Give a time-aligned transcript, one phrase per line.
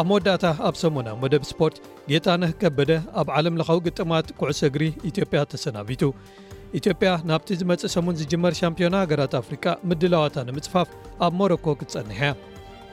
[0.00, 1.76] ኣብ መወዳእታ ኣብ ሰሙና መደብ ስፖርት
[2.12, 6.02] ጌጣነ ክከበደ ኣብ ዓለም ለካዊ ግጥማት ኩዕሶ እግሪ ኢትዮጵያ ተሰናቢቱ
[6.80, 10.88] ኢትዮጵያ ናብቲ ዝመፅእ ሰሙን ዝጅመር ሻምፒዮና ሃገራት ኣፍሪካ ምድላዋታ ንምፅፋፍ
[11.26, 12.30] ኣብ ሞሮኮ ክትጸንሕያ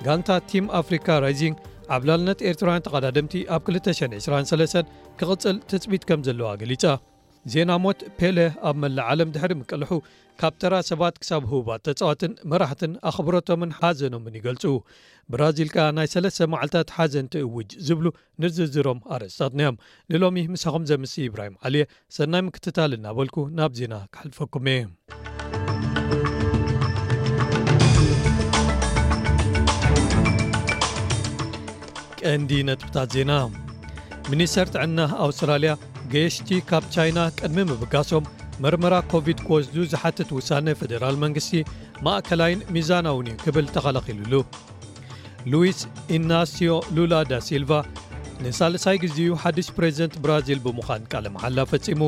[0.08, 1.56] ጋንታ ቲም ኣፍሪካ ራይዚንግ
[1.96, 6.86] ዓብላልነት ኤርትራውያን ተቐዳድምቲ ኣብ 2023 ክቕፅል ተፅቢት ከም ዘለዋ ገሊጻ
[7.52, 8.38] ዜና ሞት ፔለ
[8.68, 9.92] ኣብ መላእ ዓለም ድሕሪ ምቀልሑ
[10.42, 14.64] ካብ ተራ ሰባት ክሳብ ህውባት ተፅዋትን መራሕትን ኣክብረቶምን ሓዘኖምን ይገልፁ
[15.34, 18.06] ብራዚል ከ ናይ ሰለስተ መዓልታት ሓዘንቲእውጅ ዝብሉ
[18.44, 19.78] ንዝዝሮም ኣረፅታት ኒዮም
[20.14, 21.84] ንሎሚ ምሳኹም ዘምስ ኢብራሂም ዓልየ
[22.18, 24.80] ሰናይ ምክትታል እናበልኩ ናብ ዜና ክሓልፈኩም እ
[32.22, 33.32] ቀንዲ ነጥብታት ዜና
[34.34, 35.72] ሚኒስተር ትዕና ኣውስትራልያ
[36.14, 38.26] ጌየሽቲ ካብ ቻይና ቅድሚ ምብጋሶም
[38.64, 41.54] መርመራ ኮቪድ ኮስዱ ዝሓትት ውሳነ ፌደራል መንግስቲ
[42.06, 44.34] ማእከላይን ሚዛናውን ክብል ተኸላኺሉሉ
[45.52, 45.80] ሉዊስ
[46.18, 47.72] ኢናስዮ ሉላ ዳ ሲልቫ
[48.44, 52.02] ንሳልሳይ ጊዜኡ ሓድሽ ፕሬዚደንት ብራዚል ብምዃን ቃልመሓላ ፈጺሙ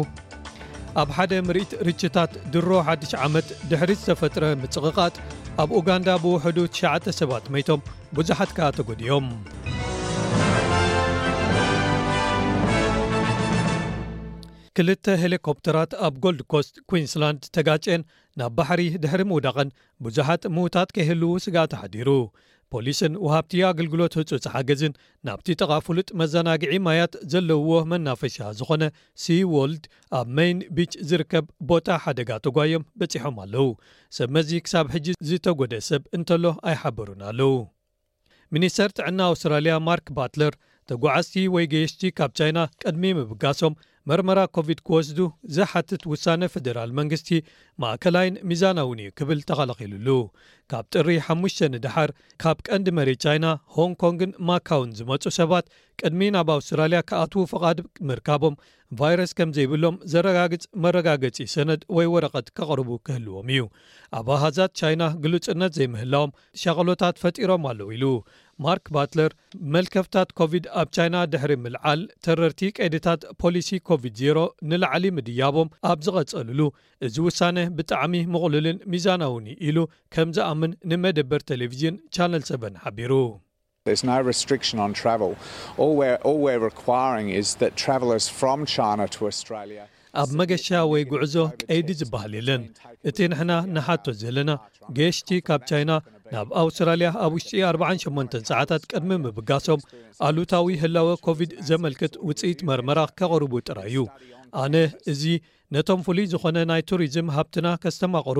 [1.04, 5.16] ኣብ ሓደ ምርኢት ርችታት ድሮ 1ድሽ ዓመት ድሕሪ ዝተፈጥረ ምጽቕቓጥ
[5.64, 7.82] ኣብ ኡጋንዳ ብውሕዱ 9ሽተ ሰባት መይቶም
[8.20, 9.28] ብዙሓት ከዓ ተጐዲዮም
[14.78, 18.02] ክልተ ሄሊኮፕተራት ኣብ ጎልድ ኮስት ኩንስላንድ ተጋጨን
[18.40, 19.70] ናብ ባሕሪ ድሕሪ ምውዳቐን
[20.06, 22.10] ብዙሓት ምዉታት ከይህልው ስጋ ተሓዲሩ
[22.74, 24.94] ፖሊስን ወሃብቲ ኣገልግሎት ህፁፅ ሓገዝን
[25.28, 28.84] ናብቲ ጠቓፍሉጥ መዘናግዒ ማያት ዘለውዎ መናፈሻ ዝኾነ
[29.24, 29.86] ሲ ዎልድ
[30.20, 33.70] ኣብ መይን ቢች ዝርከብ ቦታ ሓደጋ ተጓዮም በፂሖም ኣለው
[34.20, 37.56] ሰብመዚ ክሳብ ሕጂ ዝተጎደአ ሰብ እንተሎ ኣይሓበሩን ኣለው
[38.56, 40.54] ሚኒስተር ጥዕና ኣውስትራልያ ማርክ ባትለር
[40.90, 43.74] ተጓዓዝቲ ወይ ገየሽቲ ካብ ቻይና ቅድሚ ምብጋሶም
[44.10, 45.20] መርመራ ኮቪድ ክስዱ
[45.56, 47.30] ዘሓትት ውሳነ ፈደራል መንግስቲ
[47.84, 50.08] ማእከላይን ሚዛናውን እዩ ክብል ተኸላኪሉሉ
[50.72, 52.12] ካብ ጥሪ 5ሽተ ንድሓር
[52.44, 53.46] ካብ ቀንዲ መሬት ቻይና
[53.78, 55.66] ሆን ኮንግን ማካውን ዝመፁ ሰባት
[56.02, 57.78] ቅድሚ ናብ ኣውስትራልያ ከኣትዉ ፍቓድ
[58.10, 58.58] ምርካቦም
[59.00, 63.64] ቫይረስ ከም ዘይብሎም ዘረጋግፅ መረጋገፂ ሰነት ወይ ወረቐት ኬቕርቡ ክህልዎም እዩ
[64.20, 68.06] ኣብ ዋሃዛት ቻይና ግሉፅነት ዘይምህላዎም ሸቀሎታት ፈጢሮም ኣለዉ ኢሉ
[68.64, 69.32] ማርክ ባትለር
[69.76, 76.62] መልከፍታት ኮቪድ ኣብ ቻይና ድሕሪ ምልዓል ተረርቲ ቀይዲታት ፖሊሲ ኮቪድ 0 ንላዕሊ ምድያቦም ኣብ ዝቐፀልሉ
[77.08, 79.78] እዚ ውሳነ ብጣዕሚ ምቕሉልን ሚዛናውን ኢሉ
[80.18, 83.14] ከም ዝኣምን ንመደበር ቴሌቭዥን ቻነል ሰበን ሓቢሩ
[90.24, 92.62] ኣብ መገሻ ወይ ጉዕዞቀይዲ ዝበሃል የለን
[93.10, 94.52] እቲ ንሕና ንሓቶት ዘለና
[94.98, 95.92] ገየሽቲ ካብ ቻይና
[96.34, 99.82] ናብ ኣውስትራልያ ኣብ ውሽጢ 48 ሰዓታት ቅድሚ ምብጋሶም
[100.28, 104.06] ኣሉታዊ ህላወ ኮቪድ ዘመልክት ውፅኢት መርመራ ኬቕርቡ ጥራይ እዩ
[104.64, 104.76] ኣነ
[105.12, 105.24] እዚ
[105.76, 108.40] ነቶም ፍሉይ ዝኾነ ናይ ቱሪዝም ሃብትና ከስተማቅሩ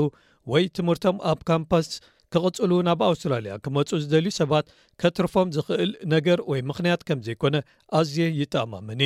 [0.54, 1.88] ወይ ትምህርቶም ኣብ ካምፓስ
[2.34, 4.66] ክቕፅሉ ናብ ኣውስትራልያ ክመፁ ዝደልዩ ሰባት
[5.02, 7.56] ከትርፎም ዝኽእል ነገር ወይ ምኽንያት ከም ዘይኮነ
[8.02, 9.02] ኣዝየ ይተአማመን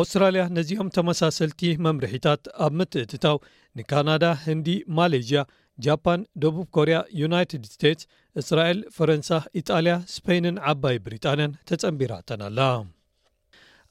[0.00, 3.38] ኣውስትራልያ ነዚኦም ተመሳሰልቲ መምርሒታት ኣብ ምትእትታው
[3.78, 5.30] ንካናዳ ህንዲ ማሌዥ
[5.84, 8.06] ጃፓን ደቡብ ኮርያ ዩናይትድ ስቴትስ
[8.40, 9.28] እስራኤል ፈረንሳ
[9.60, 12.58] ኢጣልያ ስፔይንን ዓባይ ብሪጣንያን ተጸንቢራተና ኣላ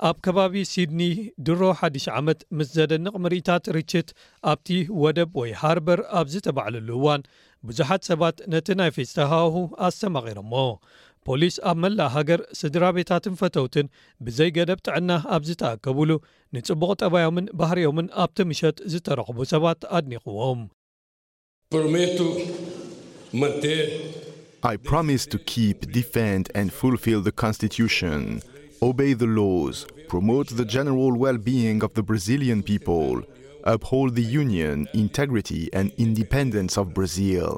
[0.09, 1.01] ኣብ ከባቢ ሲድኒ
[1.47, 4.07] ድሮ 1 ዓመት ምስ ዘደንቕ ምርኢታት ርችት
[4.51, 4.69] ኣብቲ
[5.03, 7.23] ወደብ ወይ ሃርበር ኣብ ዝተባዕለሉ እዋን
[7.69, 9.55] ብዙሓት ሰባት ነቲ ናይ ፌስተ ሃዋሁ
[9.87, 10.53] ኣስሰማቒሮሞ
[11.27, 13.89] ፖሊስ ኣብ መላእ ሃገር ስድራ ቤታትን ፈተውትን
[14.27, 16.11] ብዘይ ገደብ ጥዕና ኣብ ዝተኣከብሉ
[16.57, 20.61] ንጽቡቕ ጠባዮምን ባህርኦምን ኣብቲ ምሸት ዝተረኽቡ ሰባት ኣድኒቑዎም
[21.75, 21.99] ቱ መ
[24.93, 25.97] ሮሚስ ንድ
[26.79, 27.21] ፍልፍል
[27.51, 28.25] ንስትን
[28.99, 29.77] በይ ላስ
[30.15, 30.49] ሮ
[30.89, 32.61] ነራል ወልንግ ብራዚልን
[33.73, 34.11] ኣብሆል
[34.51, 35.31] ንን ኢንግር
[35.81, 37.55] ኢንንን ብራዚል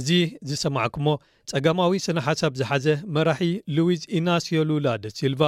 [0.00, 0.08] እዚ
[0.50, 1.06] ዝሰማዕኩሞ
[1.54, 2.86] ፀገማዊ ስነ ሓሳብ ዝሓዘ
[3.16, 3.44] መራሒ
[3.76, 5.42] ሉዊዝ ኢናሲ ሉላ ደ ሲልቫ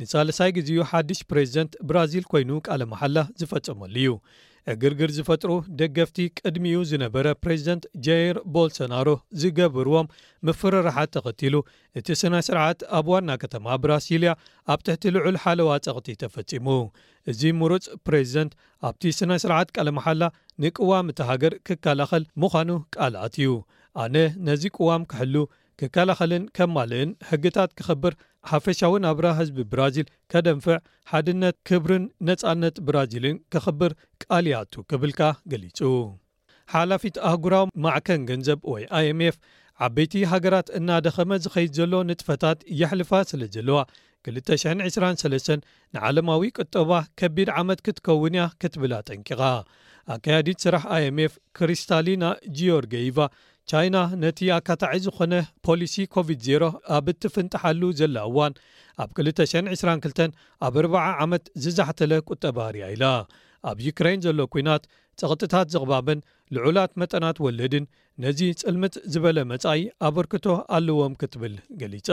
[0.00, 4.10] ንሳለሳይ ግዜኡ ሓዱሽ ፕሬዚደንት ብራዚል ኮይኑ ቃለ መሓላ ዝፈጸመሉ እዩ
[4.72, 9.08] እግርግር ዝፈጥሩ ደገፍቲ ቅድሚኡ ዝነበረ ፕሬዚደንት ጃር ቦልሶናሮ
[9.40, 10.10] ዝገብርዎም
[10.46, 11.56] ምፍርርሓት ተኸቲሉ
[11.98, 14.32] እቲ ስናይ ስርዓት ኣብ ዋና ከተማ ብራሲልያ
[14.74, 16.68] ኣብ ትሕቲ ልዑል ሓለዋ ፀቕቲ ተፈፂሙ
[17.32, 18.52] እዚ ሙሩፅ ፕሬዚደንት
[18.90, 20.24] ኣብቲ ስናይ ስርዓት ቀለመሓላ
[20.64, 23.54] ንቅዋም እቲ ሃገር ክከላኸል ምዃኑ ቃልኣት እዩ
[24.04, 24.16] ኣነ
[24.48, 25.36] ነዚ ቅዋም ክሕሉ
[25.80, 28.12] ክከላኸልን ከምማልእን ሕግታት ክኽብር
[28.50, 30.76] ሓፈሻውን ኣብራ ህዝቢ ብራዚል ከደንፍዕ
[31.12, 35.20] ሓድነት ክብርን ነፃነት ብራዚልን ክኽብር ቃልያቱ ክብልካ
[35.52, 35.78] ገሊጹ
[36.74, 39.36] ሓላፊት ኣህጉራዊ ማዕከን ገንዘብ ወይ ኣይኤምኤፍ
[39.86, 43.80] ዓበይቲ ሃገራት እናደኸመ ዝኸይድ ዘሎ ንጥፈታት የሕልፋ ስለ ዘለዋ
[44.28, 45.52] 223
[45.94, 46.90] ንዓለማዊ ቁጠባ
[47.20, 49.42] ከቢድ ዓመት ክትከውን እያ ክትብላ ጠንቂቓ
[50.14, 52.24] ኣከያዲት ስራሕ ኣይኤምኤፍ ክሪስታሊና
[52.58, 53.18] ጅዮርገይቫ
[53.70, 55.32] ቻይና ነቲ ኣካታዒ ዝኾነ
[55.66, 56.66] ፖሊሲ ኮቪድ-0
[56.96, 58.52] ኣብ እትፍንጥሓሉ ዘላእዋን
[59.02, 60.22] ኣብ 222
[60.66, 63.04] ኣብ 0 ዓመት ዝዛሕተለ ቁጠባ ርያ ኢላ
[63.70, 64.84] ኣብ ዩክራይን ዘሎ ኩናት
[65.20, 66.20] ፀቕጢታት ዝቕባበን
[66.56, 67.86] ልዑላት መጠናት ወለድን
[68.24, 70.46] ነዚ ፅልምጥ ዝበለ መጻኢ ኣበርክቶ
[70.78, 72.10] ኣለዎም ክትብል ገሊጻ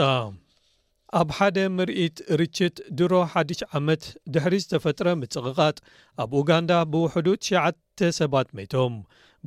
[1.20, 3.12] ኣብ ሓደ ምርኢት ርችት ድሮ
[3.48, 4.04] 1 ዓመት
[4.34, 5.76] ድሕሪ ዝተፈጥረ ምፅቕቓጥ
[6.24, 7.76] ኣብ ኡጋንዳ ብውሕዱ 9ሽዓተ
[8.20, 8.96] ሰባት መቶም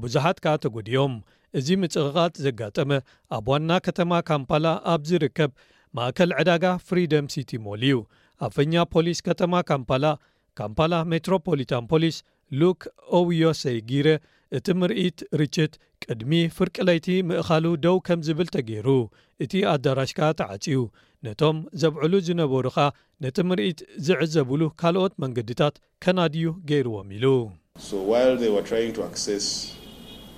[0.03, 1.13] ብዙሓት ከኣ ተጉዲዮም
[1.59, 2.89] እዚ ምጽቕቓት ዘጋጠመ
[3.37, 5.51] ኣብ ዋና ከተማ ካምፓላ ኣብ ዝርከብ
[5.97, 7.97] ማእከል ዕዳጋ ፍሪደም ሲቲ ሞል እዩ
[8.45, 10.05] ኣብ ፈኛ ፖሊስ ከተማ ካምፓላ
[10.61, 12.17] ካምፓላ ሜትሮፖሊታን ፖሊስ
[12.59, 12.81] ሉክ
[13.19, 14.07] ኦውዮሴይ ጊረ
[14.57, 15.73] እቲ ምርኢት ርችት
[16.03, 18.89] ቅድሚ ፍርቅለይቲ ምእኻሉ ደው ከም ዝብል ተገይሩ
[19.45, 20.77] እቲ ኣዳራሽካ ተዓፅዩ
[21.25, 22.77] ነቶም ዘብዕሉ ዝነበሩኻ
[23.23, 27.25] ነቲ ምርኢት ዝዕዘብሉ ካልኦት መንገዲታት ከናድዩ ገይርዎም ኢሉ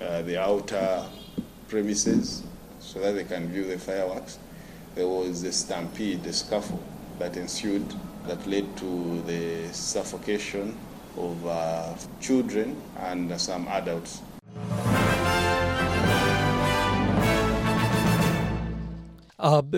[0.02, 0.30] اب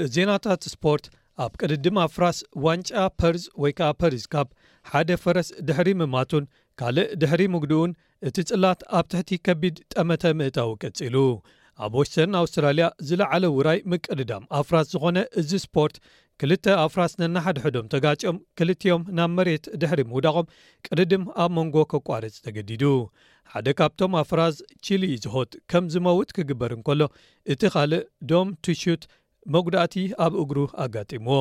[0.05, 0.29] زين
[0.81, 0.95] بو
[1.35, 3.35] اب قم فرا ون ر
[4.01, 4.45] ر ب
[4.93, 6.39] حد فرس حر ماتو
[6.81, 7.89] ካልእ ድሕሪ ምግድን
[8.27, 11.15] እቲ ፅላት ኣብ ትሕቲ ከቢድ ጠመተ ምእታዊ ቀፂሉ
[11.85, 15.95] ኣብ ወሽተን ኣውስትራልያ ዝለዓለ ውራይ ምቀድዳም ኣፍራስ ዝኾነ እዚ ስፖርት
[16.43, 20.47] ክልተ ኣፍራስ ነናሓደሕዶም ተጋጮኦም ክልትኦም ናብ መሬት ድሕሪ ምውዳቆም
[20.87, 22.83] ቅድድም ኣብ መንጎ ኬቋርፅ ተገዲዱ
[23.53, 24.57] ሓደ ካብቶም ኣፍራዝ
[24.87, 27.01] ችሊ ዝሆት ከም ዝመውት ክግበር እንከሎ
[27.55, 29.05] እቲ ካልእ ዶም ትሹት
[29.53, 29.93] መጉዳእቲ
[30.25, 31.39] ኣብ እግሩ ኣጋጢምዎ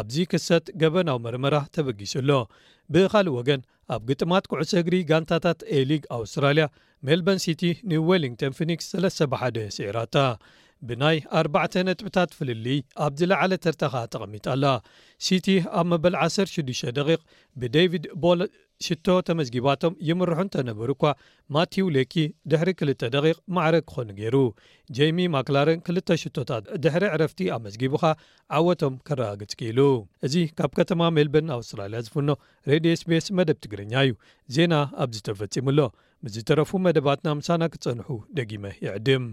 [0.00, 2.30] ኣብዚ ክሰት ገበናዊ መርመራ ተበጊሱኣሎ
[2.92, 3.60] ብኻልእ ወገን
[3.94, 6.66] ኣብ ግጥማት ኩዕሰ እግሪ ጋንታታት ኤሊግ ኣውስትራልያ
[7.06, 10.16] ሜልበን ሲቲ ንወሊንግቶን ፊኒክስ ስለ71 ስዒራታ
[10.88, 12.64] ብናይ 4 ነጥብታት ፍልል
[13.06, 14.64] ኣብዝለዕለ ተርተኻ ጠቐሚት ኣላ
[15.26, 15.46] ሲቲ
[15.80, 17.18] ኣብ መበል 106ዱ ደ
[17.60, 18.40] ብደቪድ ቦለ
[18.86, 21.04] ሽቶ ተመዝጊባቶም ይምርሑ እንተነበሩ እኳ
[21.54, 22.14] ማቴው ሌኪ
[22.50, 24.36] ድሕሪ 2ልተ ደቂቕ ማዕረግ ክኾኑ ገይሩ
[24.96, 28.04] ጀሚ ማክላርን ክልተ ሽቶታት ድሕሪ ዕረፍቲ ኣብ መስጊቡኻ
[28.58, 29.80] ዓወቶም ከረጋግፅኪኢሉ
[30.28, 32.30] እዚ ካብ ከተማ ሜልበን ኣውስትራልያ ዝፍኖ
[32.72, 34.14] ሬድዮ ስፔስ መደብ ትግርኛ እዩ
[34.56, 34.74] ዜና
[35.04, 35.80] ኣብዚ ተፈጺሙኣሎ
[36.26, 39.24] ምስዝተረፉ መደባትና ምሳና ክትፀንሑ ደጊመ ይዕድም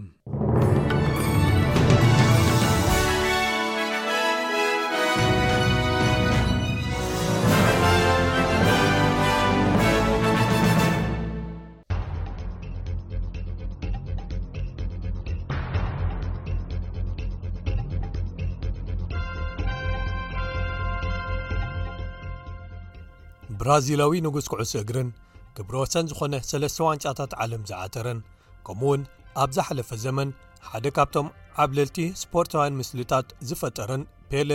[23.62, 25.08] ብራዚላዊ ንጉስ ክዕስ እግርን
[25.56, 28.20] ክብሮ ወሰን ዝኾነ 3ለስተዋንጫታት ዓለም ዝዓጠረን
[28.66, 29.02] ከምኡ ውን
[29.42, 30.30] ኣብ ዝሓለፈ ዘመን
[30.68, 31.28] ሓደ ካብቶም
[31.64, 34.02] ዓብለልቲ ስፖርታውያን ምስልታት ዝፈጠርን
[34.32, 34.50] ፔለ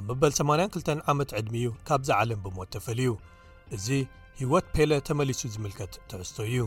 [0.00, 3.14] ኣብ መበል 82 ዓመት ዕድሚ እዩ ካብዛ ዓለም ብሞት ተፈሊ ዩ
[3.78, 3.86] እዚ
[4.42, 6.58] ህወት ፔለ ተመሊሱ ዝምልከት ትሕዝቶ እዩ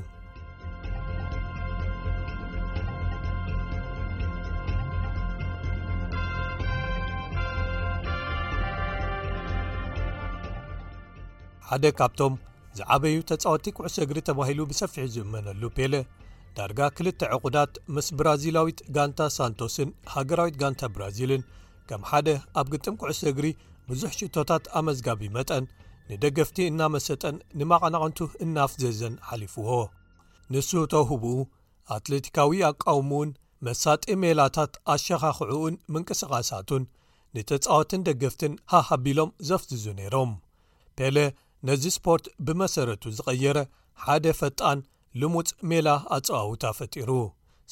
[11.69, 12.33] ሓደ ካብቶም
[12.77, 15.93] ዝዓበዩ ተጻወቲ ኩዕሰ እግሪ ተባሂሉ ብሰፊሒ ዝእመነሉ ፔለ
[16.57, 21.43] ዳርጋ ክልተ ዕቑዳት ምስ ብራዚላዊት ጋንታ ሳንቶስን ሃገራዊት ጋንታ ብራዚልን
[21.89, 22.27] ከም ሓደ
[22.61, 23.47] ኣብ ግጥም ቅዕሰ እግሪ
[23.89, 25.65] ብዙሕ ሽቶታት ኣመዝጋቢ መጠን
[26.09, 29.69] ንደገፍቲ እናመሰጠን ንማቐናቐንቱ እናፍዘዘን ሓሊፉዎ
[30.53, 31.25] ንሱ እተ ህብኡ
[31.97, 33.31] ኣትለቲካዊ ኣቃውሙውን
[33.67, 36.83] መሳጢ ሜላታት ኣሸኻኽዑኡን ምንቅስቓሳቱን
[37.35, 40.33] ንተጻወትን ደገፍትን ሃ ኣቢሎም ዘፍትዙ ነይሮም
[40.99, 41.15] ፔለ
[41.67, 43.57] ነዚ ስፖርት ብመሰረቱ ዝቐየረ
[44.03, 44.79] ሓደ ፈጣን
[45.19, 47.09] ልሙፅ ሜላ ኣፀዋውታ ፈጢሩ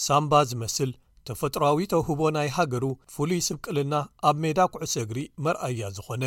[0.04, 0.92] ሳምባ ዝመስል
[1.28, 3.96] ተፈጥሮዊ ተውህቦ ናይ ሃገሩ ፍሉይ ስብቅልና
[4.30, 6.24] ኣብ ሜዳ ኩዕሰ ግሪ መርኣያ ዝዀነ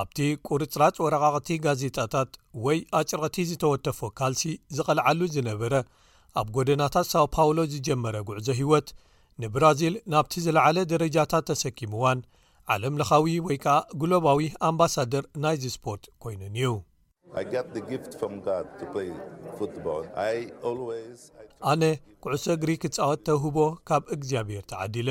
[0.00, 2.32] ኣብቲ ቁርፅራጭ ወረቓቕቲ ጋዜጣታት
[2.64, 4.42] ወይ ኣጭርቕቲ ዝተወተፎ ካልሲ
[4.78, 5.74] ዝቐልዓሉ ዝነበረ
[6.42, 8.90] ኣብ ጐደናታት ሳው ፓውሎ ዝጀመረ ጕዕዞ ህይወት
[9.42, 12.18] ንብራዚል ናብቲ ዝለዓለ ደረጃታት ተሰኪምዋን
[12.74, 16.68] ዓለም ለኻዊ ወይ ከኣ ግሎባዊ ኣምባሳደር ናይዚ ስፖርት ኰይኑን እዩ
[21.70, 21.82] ኣነ
[22.24, 23.56] ኩዕሶ እግሪ ክጻወት ተህቦ
[23.88, 25.10] ካብ እግዚኣብሔር ቲዓዲለ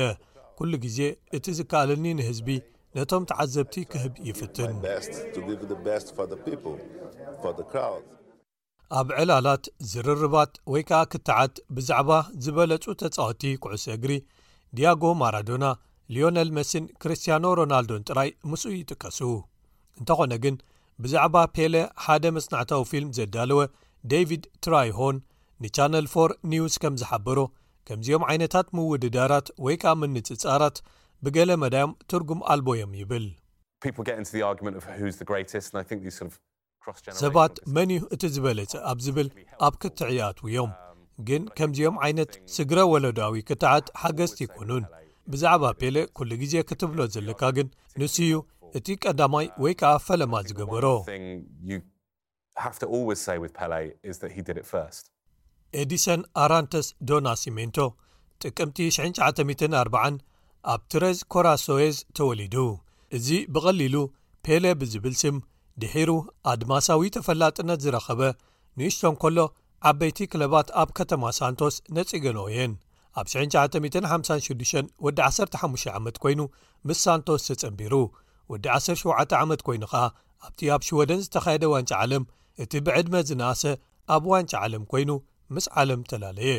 [0.58, 0.98] ኵሉ ግዜ
[1.36, 2.48] እቲ ዝከኣለኒ ንህዝቢ
[2.96, 4.70] ነቶም ትዓዘብቲ ክህብ ይፍትን
[9.00, 12.10] ኣብ ዕላላት ዝርርባት ወይ ከዓ ክትዓት ብዛዕባ
[12.44, 14.12] ዝበለጹ ተጻወቲ ኩዕሶ እግሪ
[14.78, 15.64] ዲያጎ ማራዶና
[16.14, 19.18] ሊዮነል መስን ክርስትያኖ ሮናልዶን ጥራይ ምስኡ ይጥቀሱ
[20.00, 20.56] እንተኾነ ግን
[21.04, 21.74] ብዛዕባ ፔለ
[22.04, 23.60] ሓደ መፅናዕታዊ ፊልም ዘዳለወ
[24.12, 25.16] ደቪድ ትራይሆን
[25.64, 27.38] ንቻነል ፎ ኒውስ ከም ዝሓበሮ
[27.88, 30.76] ከምዚኦም ዓይነታት ምውድዳራት ወይ ከኣ ምንፅፃራት
[31.26, 33.26] ብገሌ መዳዮም ትርጉም ኣልቦ እዮም ይብል
[37.22, 39.28] ሰባት መን እዩ እቲ ዝበለጸ ኣብ ዝብል
[39.66, 40.80] ኣብ ክትዕያትው እዮም um,
[41.28, 44.84] ግን ከምዚኦም ዓይነት ስግረ ወለድዊ ክትዓት ሓገዝቲ ይኮኑን
[45.32, 47.68] ብዛዕባ ፔለ ኩሉ ግዜ ክትብሎ ዘለካ ግን
[48.00, 48.32] ንስ እዩ
[48.78, 50.86] እቲ ቀዳማይ ወይ ከኣ ፈለማ ዝገበሮ
[55.82, 57.78] ኤዲሰን ኣራንተስ ዶናሲሜንቶ
[58.44, 60.18] ጥቅምቲ 9904
[60.72, 62.54] ኣብ ትረዝ ኮራሶየዝ ተወሊዱ
[63.16, 63.96] እዚ ብቐሊሉ
[64.46, 65.36] ፔለ ብዚብል ስም
[65.82, 66.10] ድሒሩ
[66.52, 68.20] ኣድማሳዊ ተፈላጥነት ዝረኸበ
[68.80, 69.38] ንእስቶም ከሎ
[69.90, 72.72] ዓበይቲ ክለባት ኣብ ከተማ ሳንቶስ ነጺገኖኦ የን
[73.20, 76.40] ኣብ 9956 ወዲ 15 ዓመት ኰይኑ
[76.88, 77.94] ምስ ሳንቶስ ተጸንቢሩ
[78.52, 80.02] ወዲ 17 ዓመት ኰይኑ ኸኣ
[80.46, 82.24] ኣብቲ ኣብ ሽወደን ዝተኻየደ ዋንጫ ዓለም
[82.62, 83.62] እቲ ብዕድመ ዝናኣሰ
[84.14, 85.10] ኣብ ዋንጫ ዓለም ኰይኑ
[85.54, 86.52] ምስ ዓለም ተላለየ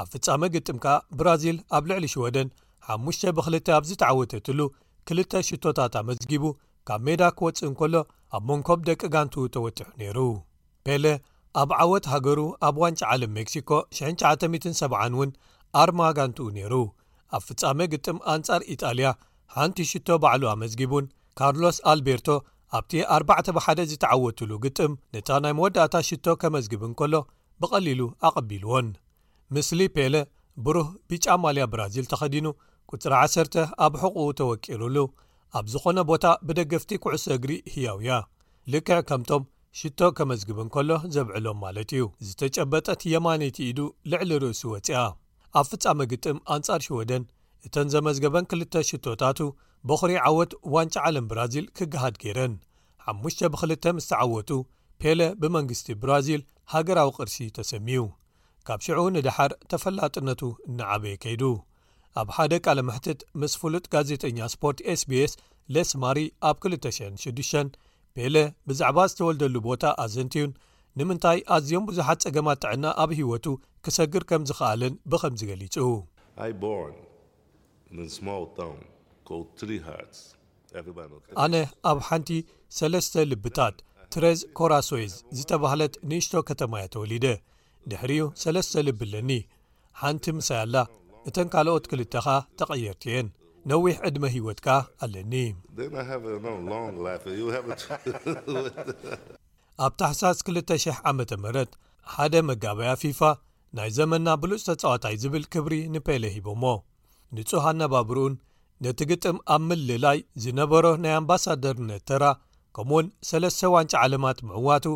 [0.00, 2.48] ኣብ ፍጻሜ ግጥም ከኣ ብራዚል ኣብ ልዕሊ ሽወደን
[2.96, 4.60] 5 ብ2 ኣብዚ ተዓወተትሉ
[5.08, 6.44] ክልተ ሽቶታት ኣመዝጊቡ
[6.88, 7.94] ካብ ሜዳ ክወፅእን ከሎ
[8.36, 10.18] ኣብ መንኮም ደቂ ጋንቱኡ ተወጥሑ ነይሩ
[10.86, 11.04] ፔለ
[11.60, 13.70] ኣብ ዓወት ሃገሩ ኣብ ዋንጫ ዓለም ሜክሲኮ
[14.02, 14.68] 97
[15.14, 15.30] እውን
[15.80, 16.72] ኣርማ ጋንትኡ ነይሩ
[17.36, 19.10] ኣብ ፍጻሜ ግጥም ኣንጻር ኢጣልያ
[19.56, 21.06] ሓንቲ ሽቶ ባዕሉ ኣመዝጊቡን
[21.38, 22.26] ካርሎስ ኣልቤርቶ
[22.76, 27.14] ኣብቲ 4 1ደ ዝተዓወቱሉ ግጥም ነታ ናይ መወዳእታ ሽቶ ከመዝግብ እን ከሎ
[27.62, 28.86] ብቐሊሉ ኣቐቢልዎን
[29.56, 30.14] ምስሊ ፔለ
[30.64, 32.46] ብሩህ ቢጫ ማልያ ብራዚል ተኸዲኑ
[32.92, 34.96] ቁፅሪ 10 ኣብ ሕቑኡ ተወቂሩሉ
[35.58, 38.20] ኣብ ዝኾነ ቦታ ብደገፍቲ ኩዕሶ እግሪ ህያው ያ
[38.72, 39.42] ልክዕ ከምቶም
[39.80, 43.78] ሽቶ ከመዝግብ እን ከሎ ዘብዕሎም ማለት እዩ ዝተጨበጠት የማኒቲ ኢዱ
[44.12, 44.90] ልዕሊ ርእሱ ወፂኣ
[45.60, 47.22] ኣብ ፍጻመ ግጥም ኣንጻር ሽወደን
[47.66, 49.38] እተን ዘመዝገበን ክልተ ሽቶታቱ
[49.88, 52.52] በዅሪ ዓወት ዋንጫ ዓለም ብራዚል ኪገሃድ ገይረን
[53.12, 54.50] 52 ምስ ተዓወቱ
[55.02, 58.02] ፔለ ብመንግስቲ ብራዚል ሃገራዊ ቕርሲ ተሰሚዩ
[58.68, 61.42] ካብ ሽዑ ንዳሓር ተፈላጥነቱ እንዓበዪ ከይዱ
[62.22, 65.32] ኣብ ሓደ ቃለ መሕትት ምስ ፍሉጥ ጋዜጠኛ ስፖርት ስbs
[65.74, 67.66] ለስማሪ ኣብ 206
[68.16, 68.34] ፔለ
[68.68, 70.56] ብዛዕባ ዝተወልደሉ ቦታ ኣዘንቲዩን
[71.00, 73.46] ንምንታይ ኣዝዮም ብዙሓት ጸገማት ጥዕና ኣብ ህይወቱ
[73.86, 75.76] ኪሰግር ከም ዝኽኣልን ብኸም ዚገሊጹ
[81.42, 81.54] ኣነ
[81.90, 82.28] ኣብ ሓንቲ
[82.78, 83.76] ሰለስተ ልብታት
[84.12, 87.26] ትሬዝ ኮራስዝ ዝተብህለት ንእሽቶ ከተማ እያ ተወሊደ
[87.90, 89.30] ድሕሪኡ ሰለስተ ልቢ ኣለኒ
[90.00, 90.76] ሓንቲ ምሳያኣላ
[91.28, 92.26] እተን ካልኦት ክልተኻ
[92.58, 93.28] ተቐየርትእየን
[93.70, 94.68] ነዊሕ ዕድመ ህይወትካ
[95.04, 95.34] ኣለኒ
[99.84, 101.20] ኣብ ታሕሳስ 2,00 ዓ ም
[102.14, 103.20] ሓደ መጋበያ ፊፋ
[103.76, 106.64] ናይ ዘመና ብሉጽተ ጻዋታይ ዚብል ክብሪ ንፔለ ሂቦ እሞ
[107.36, 108.34] ንጹሕ ኣነባብርኡን
[108.84, 112.24] ነቲ ግጥም ኣብ ምልእላይ ዝነበሮ ናይ ኣምባሳደርነት ተራ
[112.76, 114.86] ከምኡ እውን 3ስተ ዋንጫ ዓለማት ምዕዋቱ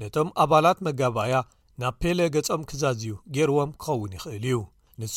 [0.00, 1.38] ነቶም ኣባላት መጋባኣእያ
[1.82, 4.58] ናብ ፔለ ገጾም ኪዛዝዩ ገይርዎም ኪኸውን ይኽእል እዩ
[5.00, 5.16] ንሱ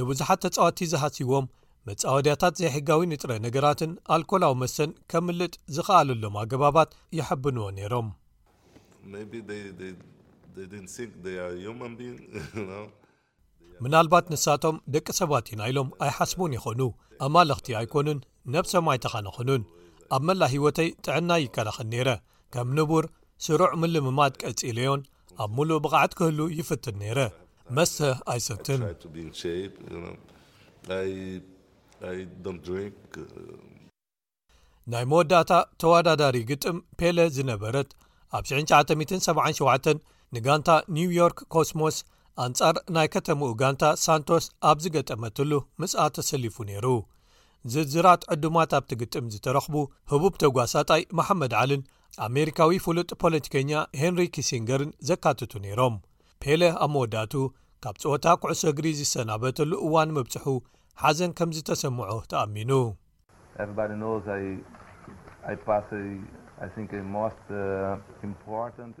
[0.00, 1.48] ንብዙሓት ተጻዋቲ ዝሓሲቦም
[1.90, 8.08] መጻወድያታት ዘይሕጋዊ ንጥረ ነገራትን ኣልኮላዊ መሰን ከምልጥ ዝኸኣለሎም ኣገባባት ይሐብንዎ ነይሮም
[13.84, 16.80] ምናልባት ንሳቶም ደቂ ሰባት ዩናኢሎም ኣይሓስቡን ይኾኑ
[17.26, 18.18] ኣማለኽቲ ኣይኮኑን
[18.54, 19.62] ነብሰማይተኸነኸኑን
[20.16, 22.08] ኣብ መላ ህይወተይ ጥዕና ይከናኽን ነይረ
[22.54, 23.06] ከም ንቡር
[23.44, 25.02] ስሩዕ ምልምማድ ቀጺለዮን
[25.44, 27.20] ኣብ ሙሉእ ብቕዓት ክህሉ ይፍትን ነይረ
[27.76, 27.98] መስተ
[28.34, 28.80] ኣይሰትን
[34.92, 37.88] ናይ መወዳእታ ተወዳዳሪ ግጥም ፔለ ዝነበረት
[38.36, 39.98] ኣብ 9977
[40.36, 40.68] ንጋንታ
[40.98, 41.96] ኒውዮርክ ኮስሞስ
[42.44, 46.86] ኣንጻር ናይ ከተመኡ ጋንታ ሳንቶስ ኣብ ዝገጠመትሉ ምጽኣ ተሰሊፉ ነይሩ
[47.72, 49.74] ዝዝራት ዕዱማት ኣብቲ ግጥም ዝተረኽቡ
[50.12, 51.82] ህቡብ ተጓሳጣይ መሓመድ ዓልን
[52.28, 55.96] ኣሜሪካዊ ፍሉጥ ፖለቲከኛ ሄንሪ ኪሲንገርን ዘካትቱ ነይሮም
[56.44, 57.34] ፔለ ኣብ መወዳቱ
[57.84, 60.46] ካብ ጾወታ ኩዕሶ እግሪ ዝሰናበተሉ እዋን ምብፅሑ
[61.02, 62.70] ሓዘን ከምዝ ተሰምዖ ተኣሚኑ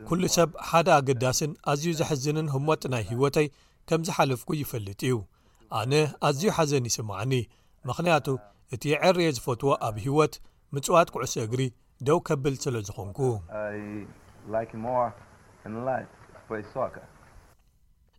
[0.08, 3.46] ኩሉ ሰብ ሓደ ኣገዳስን ኣዝዩ ዘሐዝንን ህሞጥ ናይ ሂወተይ
[3.88, 5.14] ከም ዝሓለፍኩ ይፈልጥ እዩ
[5.78, 5.92] ኣነ
[6.28, 7.32] ኣዝዩ ሓዘኒ ይስማዕኒ
[7.88, 8.26] ምኽንያቱ
[8.74, 10.34] እቲዕርየ ዝፈትዎ ኣብ ሂወት
[10.74, 11.60] ምፅዋት ኩዕሶ እግሪ
[12.08, 13.18] ደው ከብል ስለ ዝኾንኩ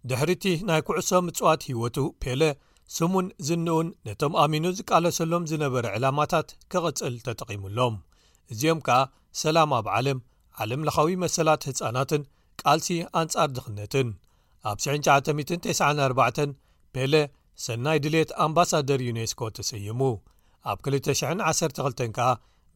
[0.09, 2.41] ድሕሪ እቲ ናይ ኩዕሶ ምፅዋት ሂይወቱ ፔለ
[2.97, 7.95] ስሙን ዝንኡን ነቶም ኣሚኑ ዝቃለሰሎም ዝነበረ ዕላማታት ክቕፅል ተጠቒሙሎም
[8.53, 8.99] እዚኦም ከኣ
[9.41, 10.19] ሰላም ኣብ ዓለም
[10.63, 12.21] ዓለምለኻዊ መሰላት ህጻናትን
[12.61, 12.87] ቃልሲ
[13.21, 14.07] ኣንጻር ድኽነትን
[14.69, 16.57] ኣብ 9994
[16.95, 17.13] ፔለ
[17.65, 20.01] ሰናይ ድልት ኣምባሳደር ዩነስኮ ተሰይሙ
[20.71, 22.29] ኣብ 212 ከኣ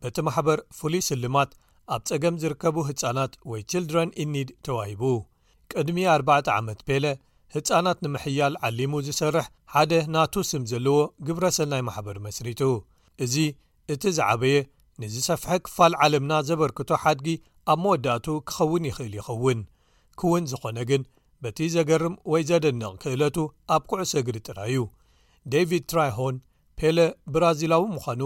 [0.04, 1.52] በቲ ማሕበር ፍሉይ ስልማት
[1.94, 5.12] ኣብ ጸገም ዚርከቡ ህጻናት ወይ ችልድረን እኒድ ተዋሂቡ
[5.72, 7.06] ቅድሚ 4 ዓመት ፔለ
[7.56, 12.62] ህጻናት ንምሕያል ዓሊሙ ዝሰርሕ ሓደ ናቱስም ዘለዎ ግብሪ ሰናይ ማሕበር መስሪቱ
[13.24, 13.36] እዚ
[13.94, 14.56] እቲ ዝዓበየ
[15.02, 17.30] ንዝሰፍሐ ክፋል ዓለምና ዘበርክቶ ሓድጊ
[17.74, 19.60] ኣብ መወዳእቱ ክኸውን ይኽእል ይኸውን
[20.20, 21.02] ክውን ዝዀነ ግን
[21.44, 23.38] በቲ ዘገርም ወይ ዜደንቕ ክእለቱ
[23.76, 24.82] ኣብ ኩዕሰ ግሪ ጥራይ እዩ
[25.54, 26.36] ደቪድ ትራይሆን
[26.80, 26.98] ፔለ
[27.34, 28.22] ብራዚላዊ ምዃኑ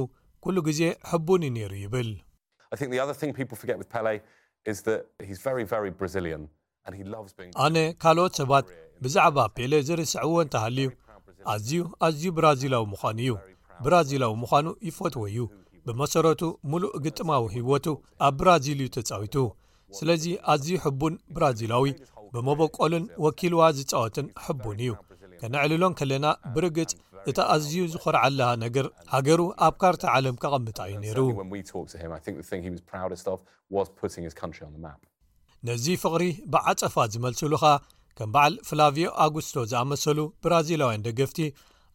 [0.47, 2.09] ኵሉ ግዜ ሕቡኒ ነይሩ ይብል
[7.65, 8.65] ኣነ ካልኦት ሰባት
[9.05, 10.89] ብዛዕባ ፔለ ዝርስዐዎ እንተሃልዩ
[11.53, 13.33] ኣዝዩ ኣዝዩ ብራዚላዊ ምዃኑ እዩ
[13.85, 15.37] ብራዚላዊ ምዃኑ ይፈትዎ እዩ
[15.87, 17.85] ብመሰረቱ ሙሉእ ግጥማዊ ህወቱ
[18.27, 19.35] ኣብ ብራዚል እዩ ተጻዊቱ
[19.97, 20.23] ስለዚ
[20.53, 21.89] ኣዝዩ ሕቡን ብራዚላዊ
[22.33, 24.93] ብመበቆሉን ወኪልዋ ዝጻወትን ሕቡን እዩ
[25.41, 26.91] ከነዕሊሎም ከለና ብርግጽ
[27.29, 31.21] እቲ ኣዝዩ ዝኾርዓላ ነገር ሃገሩ ኣብ ኳርታ ዓለም ከቐምጣ እዩ ነይሩ
[35.67, 36.23] ነዚ ፍቕሪ
[36.53, 37.71] ብዓፀፋ ዝመልሱሉ ኸኣ
[38.19, 41.39] ከም በዓል ፍላቪዮ ኣግስቶ ዝኣመሰሉ ብራዚላውያን ደገፍቲ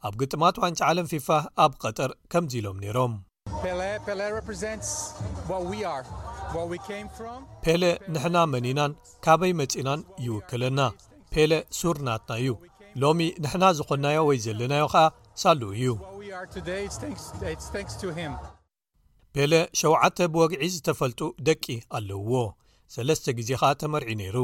[0.07, 1.29] ኣብ ግጥማት ዋንጫ ዓለም ፊፋ
[1.67, 3.15] ኣብ ቐጠር ከምዚ ኢሎም ነይሮም
[7.63, 7.81] ፔለ
[8.13, 8.93] ንሕና መኒናን
[9.25, 10.81] ካበይ መጺናን ይውክለና
[11.35, 12.51] ፔለ ሱርናትና እዩ
[13.03, 15.05] ሎሚ ንሕና ዝዀንናዮ ወይ ዘለናዮ ኸኣ
[15.43, 15.91] ሳልኡ እዩ
[19.37, 21.65] ፔለ 7 ብወግዒ ዝተፈልጡ ደቂ
[21.99, 22.35] ኣለውዎ
[22.95, 24.39] ሰለስተ ግዜ ኻኣ ተመርዒ ነይሩ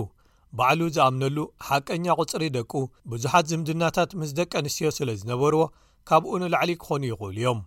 [0.59, 2.73] ባዕሉ ዝኣምነሉ ሓቀኛ ቝጽሪ ደቁ
[3.13, 5.63] ብዙሓት ዝምድናታት ምስ ደቂ ኣንስትዮ ስለ ዝነበርዎ
[6.11, 7.59] ካብኡ ንላዕሊ ክዀኑ ይኽእሉ እዮም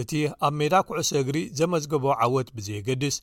[0.00, 0.12] እቲ
[0.46, 3.16] ኣብ ሜዳ ኵዕሶ እግሪ ዘመዝገቦ ዓወት ብዘየገድስ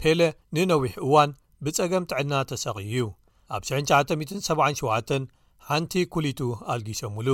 [0.00, 0.20] ፔለ
[0.54, 1.30] ንነዊሕ እዋን
[1.64, 3.02] ብጸገም ጥዕና ተሳቒዩ እዩ
[3.54, 5.18] ኣብ 9977
[5.68, 6.40] ሓንቲ ኵሉቱ
[6.74, 7.28] ኣልጊሸሙሉ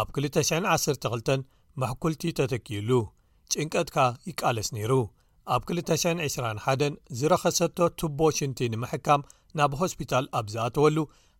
[0.00, 1.36] ኣብ 212
[1.82, 2.90] መሕኵልቲ ተተኪዩሉ
[3.52, 3.96] ጭንቀትካ
[4.28, 4.92] ይቃለስ ነይሩ
[5.54, 6.82] ኣብ 221
[7.18, 9.22] ዝረኸሰቶ ትቦ ሽንቲ ንምሕካም
[9.58, 10.96] ናብ ሆስፒታል ኣብ ዝኣተወሉ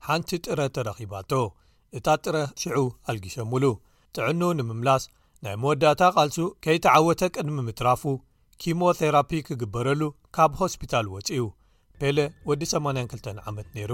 [0.06, 1.30] ሓንቲ ጥረ ተረኺባቶ
[1.98, 2.78] እታ ጥረ ሽዑ
[3.10, 3.64] ኣልግሸሙሉ
[4.14, 5.02] ጥዕኑ ንምምላስ
[5.44, 8.02] ናይ መወዳእታ ቓልሱ ከይተዓወተ ቅድሚ ምትራፉ
[8.62, 10.02] ኪሞተራፒ ክግበረሉ
[10.36, 11.42] ካብ ሆስፒታል ወጺኡ
[12.00, 13.92] ፔለ ወዲ 82 ዓመት ነይሩ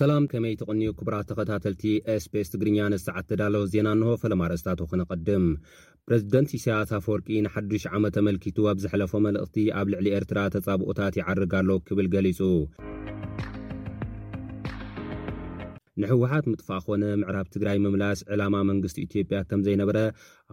[0.00, 1.82] ሰላም ከመይ ትቐንዩ ክቡራት ተኸታተልቲ
[2.14, 5.46] ኤስፔስ ትግርኛ ንስተዓትዳኣለ ዜና ንሆ ፈለማርእስታት ኽነቐድም
[6.08, 12.06] ፕረዚደንት ይስያስ ኣፈወርቂ ንሓዱሽ ዓመት መልኪቱ ኣብ ዘሕለፎ መልእኽቲ ኣብ ልዕሊ ኤርትራ ተጻብኦታት ይዓርጋሎ ክብል
[12.14, 12.40] ገሊጹ
[16.02, 19.98] ንሕወሓት ምጥፋእ ኾነ ምዕራብ ትግራይ ምምላስ ዕላማ መንግስቲ ኢትዮጵያ ከም ዘይነበረ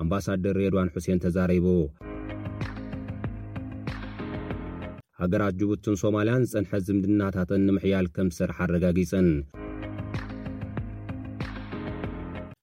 [0.03, 1.67] ኣምባሳደር ሬድዋን ሑሴን ተዛሪቡ
[5.21, 9.29] ሃገራት ጅቡትን ሶማልያን ዝጸንሐ ዝምድናታትን ንምሕያል ከም ዝሰርሓ ኣረጋጊጽን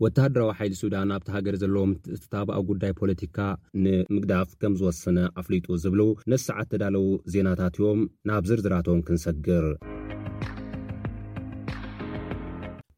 [0.05, 3.39] ወታሃድራዊ ሓይሊ ሱዳን ኣብቲ ሃገር ዘለዎም ትእትታብኣ ጕዳይ ፖለቲካ
[3.85, 6.01] ንምግዳፍ ከም ዝወሰነ ኣፍሊጡ ዝብሉ
[6.33, 9.67] ነስሰዓት ተዳለዉ ዜናታት እዮም ናብ ዝርዝራቶም ክንሰግር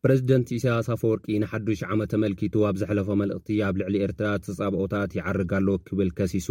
[0.04, 6.10] ፕሬዚደንት እስያስ ኣፈወርቂ ንሓዱሽ ዓመ መልኪቱ ኣብ ዘሕለፈ መልእቕቲ ኣብ ልዕሊ ኤርትራ ተጻብኦታት ይዓርጋሎ ክብል
[6.18, 6.48] ከሲሱ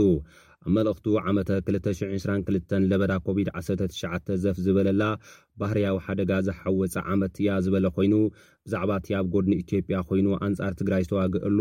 [0.65, 5.04] ኣብ መልእኽቱ ዓመ 222 ለበዳ ኮቪድ-19 ዘፍ ዝበለላ
[5.62, 8.13] ባህርያዊ ሓደጋ ዝሓወፀ ዓመት እያ ዝበለ ኮይኑ
[8.67, 11.60] ብዛዕባ እቲ ያኣብ ጎድኒ ኢትዮጵያ ኮይኑ ኣንጻር ትግራይ ዝተዋግእሉ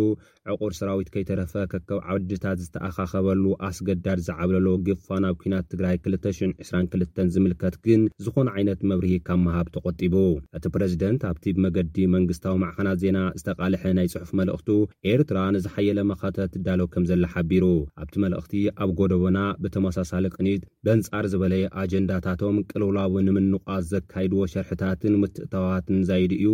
[0.53, 8.05] ዕቑር ሰራዊት ከይተረፈ ከከብ ዓድታት ዝተኣኻኸበሉ ኣስገዳድ ዝዓብለሎ ግፋ ናብ ኲናት ትግራይ 222 ዝምልከት ግን
[8.27, 10.15] ዝኾነ ዓይነት መብሪሂ ካብ ምሃብ ተቖጢቡ
[10.59, 14.71] እቲ ፕረዚደንት ኣብቲ ብመገዲ መንግስታዊ ማዕኸናት ዜና ዝተቓልሐ ናይ ጽሑፍ መልእኽቱ
[15.15, 17.67] ኤርትራ ንዝሓየለ መኸተት ትዳሎው ከም ዘላ ሓቢሩ
[18.05, 26.33] ኣብቲ መልእኽቲ ኣብ ጎደቦና ብተመሳሳለ ቅኒት ደንፃር ዝበለየ ኣጀንዳታቶም ቅልውላዊ ንምንቋስ ዘካይድዎ ሸርሕታትን ምትእታዋትን ዘይዲ
[26.41, 26.51] እዩ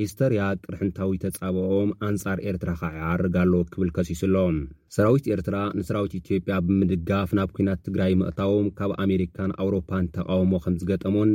[0.00, 4.58] ሂስቶርያ ቅርሕንታዊ ተፃብኦም ኣንፃር ኤርትራ ካዓዓርጋ ሎ ክብል ከሲሱሎም
[4.96, 11.30] ሰራዊት ኤርትራ ንሰራዊት ኢትዮጵያ ብምድጋፍ ናብ ኩናት ትግራይ ምእታቦም ካብ ኣሜሪካን ኣውሮፓን ተቃውሞ ከምዝገጠሙን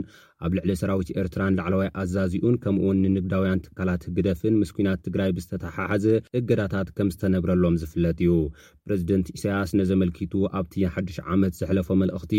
[0.45, 6.05] ኣብ ልዕሊ ሰራዊት ኤርትራን ላዕለዋይ ኣዛዚኡን ከምኡውን ንንግዳውያን ትካላት ግደፍን ምስ ኩናት ትግራይ ብዝተተሓሓዘ
[6.39, 8.33] እገዳታት ከም ዝተነብረሎም ዝፍለጥ እዩ
[8.85, 12.33] ፕረዚደንት ኢሳያስ ነዘመልኪቱ ኣብቲ ሓዱሽ ዓመት ዘሕለፈ መልእኽቲ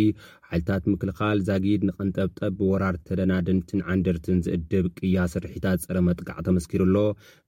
[0.48, 6.96] ሓልታት ምክልኻል ዛጊድ ንቐንጠብጠብ ብወራር ተደናድንትን ዓንደርትን ዝእድብ ቅያ ስርሒታት ፀረ መጥቃዕ ተመስኪሩ ኣሎ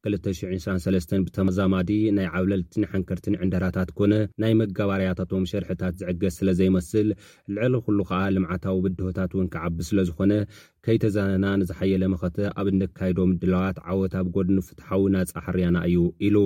[0.09, 4.13] 223 ብተመዛማዲ ናይ ዓብለልትን ሓንከርትን ዕንደራታት ኮነ
[4.45, 7.09] ናይ መጋባርያታቶም ሸርሕታት ዝዕገስ ስለ ዘይመስል
[7.57, 10.33] ልዕሊ ኩሉ ከዓ ልምዓታዊ ብድሆታት እውን ክዓቢ ስለ ዝኾነ
[10.87, 16.37] ከይተዘነና ንዝሓየለመኸተ ኣብ እነካይዶ ምድላዋት ዓወት ኣብ ጎድን ፍትሓዊ ናፃሕርያና እዩ ኢሉ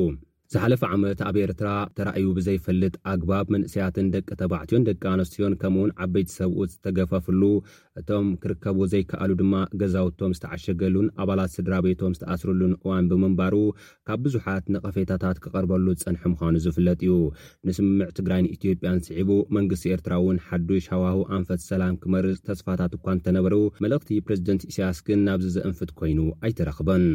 [0.53, 6.31] ዝሓለፈ ዓመት ኣብ ኤርትራ ተራእዩ ብዘይፈልጥ ኣግባብ መንእስያትን ደቂ ተባዕትዮን ደቂ ኣንስትዮን ከምኡ እውን ዓበይቲ
[6.39, 7.43] ሰብኡ ዝተገፈፍሉ
[8.01, 13.57] እቶም ክርከቡ ዘይከኣሉ ድማ ገዛውቶም ዝተዓሸገሉን ኣባላት ስድራ ቤቶም ዝተኣስርሉን እዋን ብምንባሩ
[14.11, 17.17] ካብ ብዙሓት ንቐፌታታት ክቐርበሉ ፅንሐ ምዃኑ ዝፍለጥ እዩ
[17.71, 23.57] ንስምምዕ ትግራይን ኢትዮጵያን ስዒቡ መንግስቲ ኤርትራ እውን ሓዱሽ ሃዋህ ኣንፈት ሰላም ክመርፅ ተስፋታት እኳ እንተነበሩ
[23.87, 27.07] መልእኽቲ ፕሬዚደንት እስያስ ግን ናብዚ ዘእንፍት ኮይኑ ኣይተረኽበን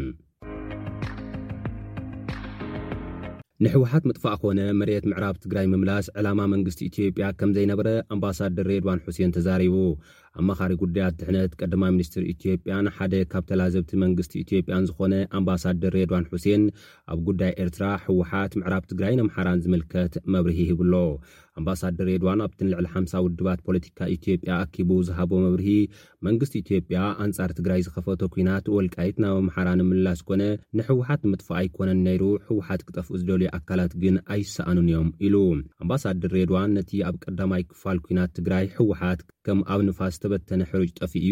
[3.63, 9.34] ንሕወሓት መጥፋእ ኮነ መርኤት ምዕራብ ትግራይ ምምላስ ዕላማ መንግስቲ ኢትዮጵያ ከም ዘይነበረ ኣምባሳደር ሬድዋን ሑሴን
[9.36, 9.76] ተዛሪቡ
[10.39, 16.63] ኣብመኻሪ ጉዳያት ድሕነት ቀዳማ ሚኒስትር ኢትዮጵያ ንሓደ ካብ ተላዘብቲ መንግስቲ ኢትዮጵያን ዝኮነ ኣምባሳደር ሬድዋን ሑሴን
[17.13, 20.93] ኣብ ጉዳይ ኤርትራ ሕወሓት ምዕራብ ትግራይ ንምሓራን ዝምልከት መብርሂ ሂብሎ
[21.60, 25.67] ኣምባሳድር ሬድዋን ኣብትንልዕሊ ሓምሳ ውድባት ፖለቲካ ኢትዮጵያ ኣኪቡ ዝሃቦ መብርሂ
[26.28, 30.41] መንግስቲ ኢትዮጵያ ኣንፃር ትግራይ ዝኸፈቶ ኩናት ወልቃይት ናብ ኣምሓራ ንምላስ ዝኮነ
[30.80, 35.36] ንሕወሓት ንምጥፋ ኣይኮነን ነይሩ ሕወሓት ክጠፍኡ ዝደልዩ ኣካላት ግን ኣይሰኣኑን እዮም ኢሉ
[35.84, 41.13] ኣምባሳደር ሬድዋን ነቲ ኣብ ቀዳማይ ክፋል ኩናት ትግራይ ሕወሓት ከም ኣብ ንፋስ ዝተበተነ ሕሩጭ ጠፊ
[41.23, 41.32] እዩ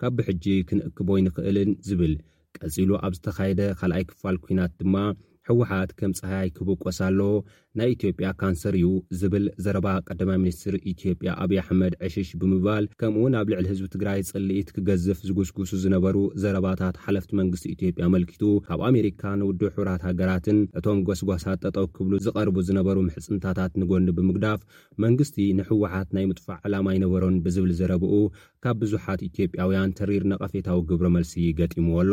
[0.00, 2.14] ካብ ብሕጂ ክንእክቦ ይንኽእልን ዝብል
[2.56, 4.94] ቀጺሉ ኣብ ዝተኻየደ ካልኣይ ክፋል ኲናት ድማ
[5.50, 7.20] ሕወሓት ከም ፀያይ ክብቈሳኣለ
[7.78, 8.88] ናይ ኢትዮጵያ ካንሰር እዩ
[9.20, 14.20] ዝብል ዘረባ ቀዳማ ሚኒስትር ኢትዮጵያ ኣብዪ ኣሕመድ ዕሽሽ ብምባል ከምኡ ውን ኣብ ልዕሊ ህዝቢ ትግራይ
[14.30, 21.00] ጽሊኢት ክገዝፍ ዝግስግሱ ዝነበሩ ዘረባታት ሓለፍቲ መንግስቲ ኢትዮጵያ መልኪቱ ካብ ኣሜሪካ ንውድ ሕብራት ሃገራትን እቶም
[21.08, 24.62] ጐስጓሳት ጠጠው ክብሉ ዝቐርቡ ዝነበሩ ምሕፅንታታት ንጎኒ ብምግዳፍ
[25.06, 28.14] መንግስቲ ንሕወሓት ናይ ምጥፋዕ ዕላማ ይነበሮን ብዝብል ዘረብኡ
[28.66, 32.12] ካብ ብዙሓት ኢትዮጵያውያን ተሪር ነቐፌታዊ ግብሪ መልሲ ገጢሙዎ ኣሎ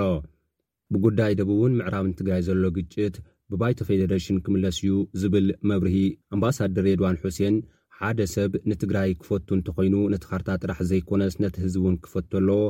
[0.93, 3.15] ብጉዳይ ደቡውን ምዕራብን ትግራይ ዘሎ ግጭት
[3.51, 5.95] ብባይቶ ፌደሬሽን ክምለስ እዩ ዝብል መብርሂ
[6.35, 7.55] ኣምባሳደር ሬድዋን ሑሴን
[7.99, 12.61] ሓደ ሰብ ንትግራይ ክፈቱ እንተኮይኑ ነቲ ኻርታ ጥራሕ ዘይኮነስ ነቲ ህዝብ ውን ክፈቶ ኣለዎ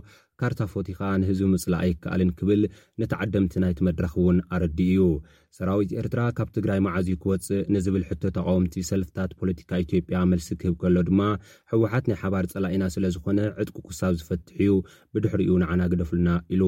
[0.41, 2.61] ካርታ ፎቲኻ ንህዝቢ ምፅላእ ይከኣልን ክብል
[3.01, 5.05] ነቲ ዓደምቲ ናይቲ መድረኽ እውን ኣረዲ እዩ
[5.57, 10.97] ሰራዊት ኤርትራ ካብ ትግራይ መዓዝዩ ክወፅእ ንዝብል ሕቶ ተቃወምቲ ሰልፍታት ፖለቲካ ኢትዮጵያ መልሲ ክህብ ከሎ
[11.07, 11.21] ድማ
[11.71, 14.75] ሕወሓት ናይ ሓባር ጸላኢና ስለ ዝኾነ ዕጥቂ ኩሳብ ዝፈትሕ እዩ
[15.13, 16.63] ብድሕሪኡ ንዓናግደፍልና ኢሉ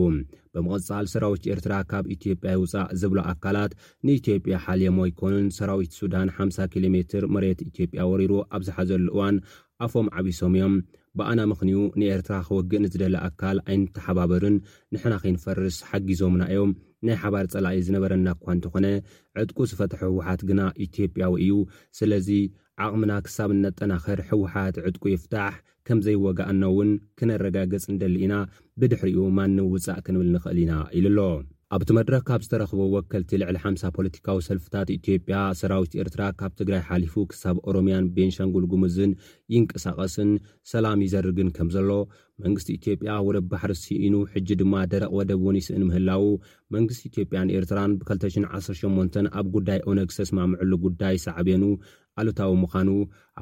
[0.53, 3.73] ብምቕጻል ሰራዊት ኤርትራ ካብ ኢትዮጵያ ይውፃእ ዝብሎ ኣካላት
[4.07, 9.37] ንኢትዮጵያ ሓልዮሞ ይኮኑን ሰራዊት ሱዳን ሓም0 ኪሎ ሜትር መሬት ኢትዮጵያ ወሪሩ ኣብ ዝሓዘሉ እዋን
[9.85, 10.73] ኣፎም ዓቢሶም እዮም
[11.19, 14.55] ብኣና ምኽንኡ ንኤርትራ ክወግእ ንዝደሊ ኣካል ኣይንተሓባበርን
[14.93, 16.71] ንሕና ኸይንፈርስ ሓጊዞምና እዮም
[17.07, 18.85] ናይ ሓባር ጸላኣይ ዝነበረና እኳ እንተ ኾነ
[19.41, 21.51] ዕጥቁ ዝፈትሒ ህውሓት ግና ኢትዮጵያዊ እዩ
[21.99, 22.29] ስለዚ
[22.85, 25.53] ዓቕምና ክሳብ እነጠናኽር ሕወሓት ዕጥቁ ይፍታሕ
[25.89, 28.35] ከም ዘይወጋእኖ እውን ክነረጋገጽ ንደሊ ኢና
[28.81, 31.21] ብድሕሪኡ ማን ውፃእ ክንብል ንኽእል ኢና ኢሉ ኣሎ
[31.75, 37.13] ኣብቲ መድረክ ካብ ዝተረኽቦ ወከልቲ ልዕሊ ሓምሳ ፖለቲካዊ ሰልፍታት ኢትዮጵያ ሰራዊት ኤርትራ ካብ ትግራይ ሓሊፉ
[37.31, 39.11] ክሳብ ኦሮምያን ቤንሸንጉልጉምዝን
[39.55, 40.31] ይንቀሳቐስን
[40.73, 41.89] ሰላም ይዘርግን ከም ዘሎ
[42.45, 46.23] መንግስቲ ኢትዮጵያ ወደ ባሕርስኢኑ ሕጂ ድማ ደረቅ ወደብ ወኒስ ንምህላው
[46.75, 51.63] መንግስቲ ኢትዮጵያን ኤርትራን ብ218 ኣብ ጉዳይ ኦነግ ዝተስማምዕሉ ጉዳይ ሳዕብኑ
[52.21, 52.89] ኣልታዊ ምዃኑ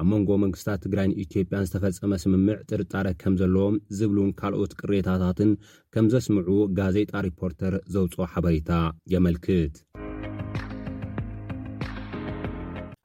[0.00, 5.52] ኣብ መንጎ መንግስትታት ትግራይን ኢትዮጵያን ዝተፈጸመ ስምምዕ ጥርጣረ ከም ዘለዎም ዝብሉን ካልኦት ቅሬታታትን
[5.94, 8.72] ከም ዘስምዑ ጋዜጣ ሪፖርተር ዘውፅኦ ሓበሬታ
[9.14, 9.76] የመልክት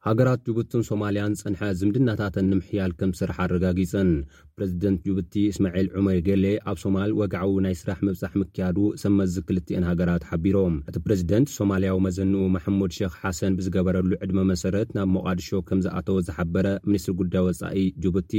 [0.08, 4.10] ሃገራት ጅቡትን ሶማልያን ፅንሐ ዝምድናታትን ንምሕያል ከም ዝስራሕ ኣረጋጊፀን
[4.58, 10.24] ፕሬዚደንት ጅቡቲ እስማዒል ዑመይ ገሌ ኣብ ሶማል ወጋዓዊ ናይ ስራሕ ምብፃሕ ምክያዱ ሰመዝ ክልትአን ሃገራት
[10.30, 16.18] ሓቢሮም እቲ ፕረዚደንት ሶማልያዊ መዘንኡ መሐሙድ ክ ሓሰን ብዝገበረሉ ዕድመ መሰረት ናብ መቓድሾ ከም ዝኣተወ
[16.28, 18.34] ዝሓበረ ሚኒስትሪ ጉዳይ ወፃኢ ጅቡቲ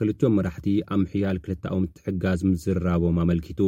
[0.00, 3.60] ክልቶዮም መራሕቲ ኣብ ምሕያል ክልቲኦም ትሕጋዝ ምዝርራቦም ኣመልኪቱ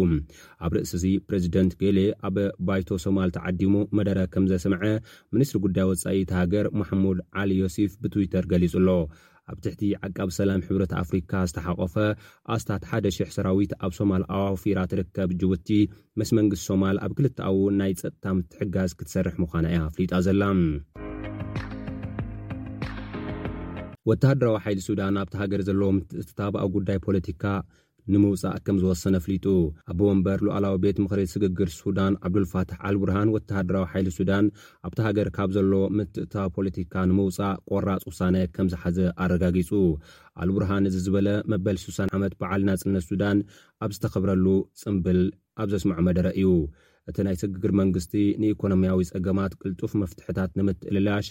[0.67, 2.37] ኣብ ርእሲ እዚ ፕረዚደንት ገሌ ኣበ
[2.71, 4.83] ባይቶ ሶማል ተዓዲሙ መደረ ከም ዘስምዐ
[5.37, 8.91] ሚኒስትሪ ጉዳይ ወፃኢ ተ ሃገር መሐሙድ ዓሊ ዮሲፍ ብትዊተር ገሊጹ ኣሎ
[9.53, 11.95] ኣብ ትሕቲ ዓቃቢ ሰላም ሕብረት ኣፍሪካ ዝተሓቆፈ
[12.55, 15.69] ኣስታት 1ደ,000 ሰራዊት ኣብ ሶማል ኣዋውፊራ ትርከብ ጅቡቲ
[16.21, 20.43] ምስ መንግስት ሶማል ኣብ ክልታዊ ናይ ፀጥታ ምትሕጋዝ ክትሰርሕ ምዃና እያ ኣፍሊጣ ዘላ
[24.09, 27.45] ወተሃደራዊ ሓይሊ ሱዳን ኣብቲ ሃገር ዘለዎም ትእትታባኣ ጉዳይ ፖለቲካ
[28.13, 29.47] ንምውፃእ ከም ዝወሰነ ኣፍሊጡ
[29.91, 34.45] ኣቦወንበር ሉኣላዊ ቤት ምክሪ ስግግር ሱዳን ዓብዱልፋትሕ ኣልቡርሃን ወተሃድራዊ ሓይሊ ሱዳን
[34.87, 39.71] ኣብቲ ሃገር ካብ ዘሎዎ ምትእታዊ ፖለቲካ ንምውፃእ ቆራፅ ውሳነ ከም ዝሓዘ ኣረጋጊፁ
[40.41, 43.39] ኣል ቡርሃን እዚ ዝበለ መበል 6ሳ ዓመት በዓል ናፅነት ሱዳን
[43.85, 44.47] ኣብ ዝተኸብረሉ
[44.83, 45.21] ፅምብል
[45.63, 46.51] ኣብ ዘስማዐ መደረ እዩ
[47.11, 48.13] እቲ ናይ ስግግር መንግስቲ
[48.43, 51.27] ንኢኮኖምያዊ ፀገማት ቅልጡፍ መፍትሕታት ንምትእልላሽ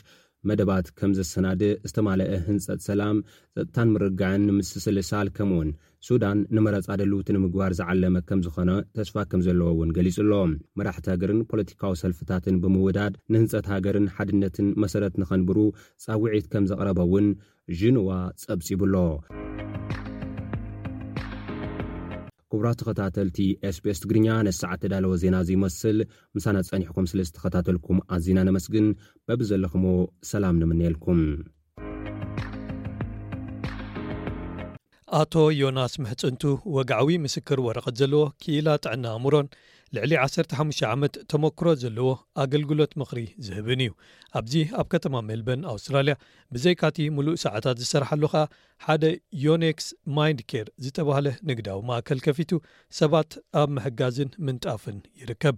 [0.49, 3.17] መደባት ከም ዘሰናድእ ዝተማለአ ህንፀት ሰላም
[3.57, 5.69] ፀጥታን ምርግዕን ንምስስል ሳል ከምኡ ውን
[6.07, 10.41] ሱዳን ንመረፃ ደልውቲ ንምግባር ዝዓለመ ከም ዝኾነ ተስፋ ከም ዘለዎ እውን ገሊጹ ሎ
[10.79, 15.59] መራሕቲ ሃገርን ፖለቲካዊ ሰልፍታትን ብምውዳድ ንህንፀት ሃገርን ሓድነትን መሰረት ንኸንብሩ
[16.07, 17.29] ፃዊዒት ከም ዘቕረበእውን
[17.79, 18.09] ጅንዋ
[18.43, 18.95] ፀብፂቡኣሎ
[22.55, 23.37] ኩቡራት ተኸታተልቲ
[23.75, 25.97] ስpስ ትግርኛ ነቲሰዓት ተዳለዎ ዜና እዙ ይመስል
[26.35, 28.87] ምሳና ጸኒሕኩም ስለ ዝተኸታተልኩም ኣዝና ነመስግን
[29.27, 29.85] በቢ ዘለኹም
[30.31, 31.19] ሰላም ንምንኤልኩም
[35.21, 36.43] ኣቶ ዮናስ ምሕፅንቱ
[36.75, 39.47] ወግዓዊ ምስክር ወረቐት ዘለዎ ኪኢላ ጥዕና እሙሮን
[39.95, 40.13] ልዕሊ
[40.59, 42.05] 15 ዓመት ተመክሮ ዘለዎ
[42.43, 43.91] ኣገልግሎት ምኽሪ ዝህብን እዩ
[44.39, 46.13] ኣብዚ ኣብ ከተማ ሜልበን ኣውስትራልያ
[46.53, 48.41] ብዘይካቲ ሙሉእ ሰዓታት ዝሰርሓሉ ከዓ
[48.85, 49.03] ሓደ
[49.43, 52.51] ዮኔክስ ማ ካር ዝተባሃለ ንግዳዊ ማእከል ከፊቱ
[52.99, 55.57] ሰባት ኣብ ምሕጋዝን ምንጣፍን ይርከብ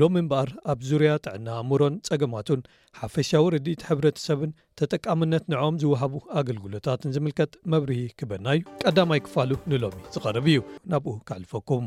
[0.00, 2.64] ሎሚ እምበኣር ኣብ ዙርያ ጥዕና እምሮን ፀገማቱን
[3.02, 10.48] ሓፈሻዊ ርድኢት ሕብረተሰብን ተጠቃምነት ንዖም ዝውሃቡ ኣገልግሎታትን ዝምልከት መብርሂ ክበና እዩ ቀዳማይ ክፋሉ ንሎሚ ዝቐርብ
[10.54, 10.58] እዩ
[10.94, 11.86] ናብኡ ካዕልፈኩም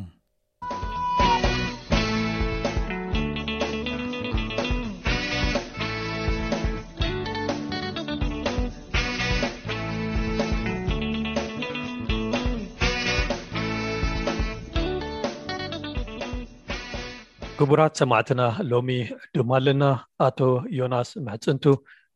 [17.59, 18.41] ክቡራት ሰማዕትና
[18.71, 18.89] ሎሚ
[19.23, 19.83] ዕዱም ኣለና
[20.27, 20.39] ኣቶ
[20.77, 21.63] ዮናስ መሕፅንቱ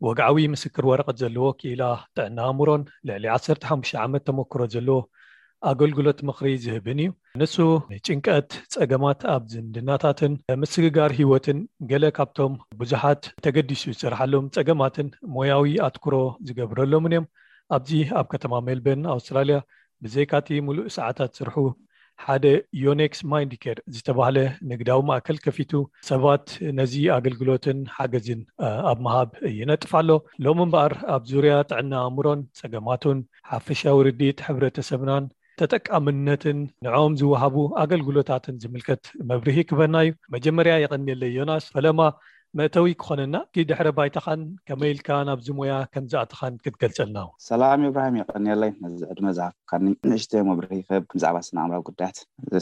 [0.05, 1.81] ወግዓዊ ምስክር ወረቐት ዘለዎ ክኢላ
[2.17, 4.97] ጥዕና ኣእምሮን ልዕሊ 1ሓ ዓመት ተመክሮ ዘለዎ
[5.71, 7.55] ኣገልግሎት ምኽሪ ዝህብን እዩ ንሱ
[8.07, 11.59] ጭንቀት ፀገማት ኣብ ዝንድናታትን ምስግጋር ሂወትን
[11.91, 16.15] ገለ ካብቶም ቡዙሓት ተገዲሱ ዝስርሓሎም ፀገማትን ሞያዊ ኣትክሮ
[16.49, 17.27] ዝገብረሎምን እዮም
[17.77, 19.59] ኣብዚ ኣብ ከተማ ሜልበን ኣውስትራልያ
[20.05, 21.55] ብዘይካቲ ሙሉእ ሰዓታት ስርሑ
[22.25, 22.45] ሓደ
[22.83, 24.37] ዮኔክስ ማንድኬር ዝተባሃለ
[24.69, 25.71] ንግዳዊ ማእከል ከፊቱ
[26.09, 26.45] ሰባት
[26.79, 28.41] ነዚ ኣገልግሎትን ሓገዝን
[28.91, 30.09] ኣብ ምሃብ ይነጥፍ ኣሎ
[30.45, 33.19] ሎሚ እምበኣር ኣብ ዙርያ ጥዕና ኣእምሮን ፀገማቱን
[33.53, 35.25] ሓፈሻዊ ርዲጥ ሕብረተሰብናን
[35.61, 41.99] ተጠቃምነትን ንኦም ዝውሃቡ ኣገልግሎታትን ዝምልከት መብርሂ ክበና እዩ መጀመርያ የቀኒየለ ዮናስ ፈለማ
[42.59, 43.35] መእተዊ ክኾነና
[43.69, 49.71] ድሕረ ባይታኻን ከመይኢልካ ናብዚ ሞያ ከምዝኣትኻን ክትገልፀልናው ሰላም እብራሂም ይቀኒለይ መዚዕድመዝሃፍካ
[50.09, 52.17] ንእሽተዮ መሪ ክብ ብዛዕባ ስነኣም ጉዳያት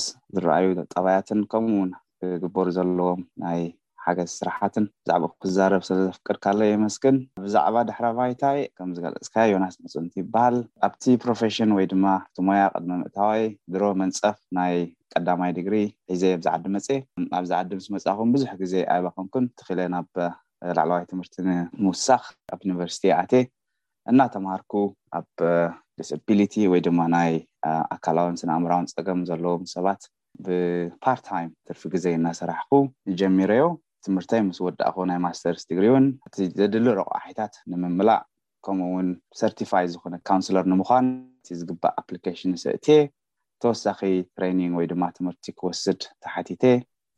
[0.06, 1.92] ስ ዝረኣዩ ጣባያትን ከምኡውን
[2.36, 3.60] ዝግበሩ ዘለዎም ናይ
[4.06, 10.58] ሓገዝ ስራሓትን ብዛዕ ክዛረብ ስለዘፍቅድካሎ የመስግን ብዛዕባ ድሕረ ባይታይ ከምዝገልፅስ ዮናስ መፅን ይበሃል
[10.90, 13.44] ኣብቲ ፕሮፌሽን ወይ ድማ እቲ ሞያ ቅድሚ ምእታዋይ
[13.76, 14.76] ድሮ መንፀፍ ናይ
[15.16, 15.76] ቀዳማይ ድግሪ
[16.12, 16.88] ሒዘ ኣብዝዓዲ መፅ
[17.40, 20.08] ኣብዚዓዲ ምስ መፃኹን ብዙሕ ግዜ ኣይባኮንኩን ትኽእለ ናብ
[20.78, 23.34] ላዕለዋይ ትምህርቲ ንምውሳኽ ኣብ ዩኒቨርስቲ ኣቴ
[24.12, 24.74] እናተምሃርኩ
[25.20, 25.28] ኣብ
[26.00, 27.32] ዲስቢሊቲ ወይድማ ናይ
[27.96, 30.02] ኣካላዊን ስነኣእምራዊን ፀገም ዘለዎም ሰባት
[30.46, 32.72] ብፓርታይም ትርፊ ግዜ እናሰራሕኩ
[33.22, 33.64] ጀሚሮዮ
[34.06, 38.22] ትምህርተይ ምስ ወዳእኹ ናይ ማስተርስ ድግሪ እውን እቲ ዘድሊ ረቁሒታት ንምምላእ
[38.66, 39.10] ከምኡውን
[39.42, 41.06] ሰርቲፋይ ዝኮነ ካውንስለር ንምኳን
[41.54, 42.98] እ ዝግባእ ኣፕሊኬሽንስ እእትየ
[43.64, 44.00] ተወሳኺ
[44.36, 46.64] ትሬይኒንግ ወይ ድማ ትምህርቲ ክወስድ ተሓቲተ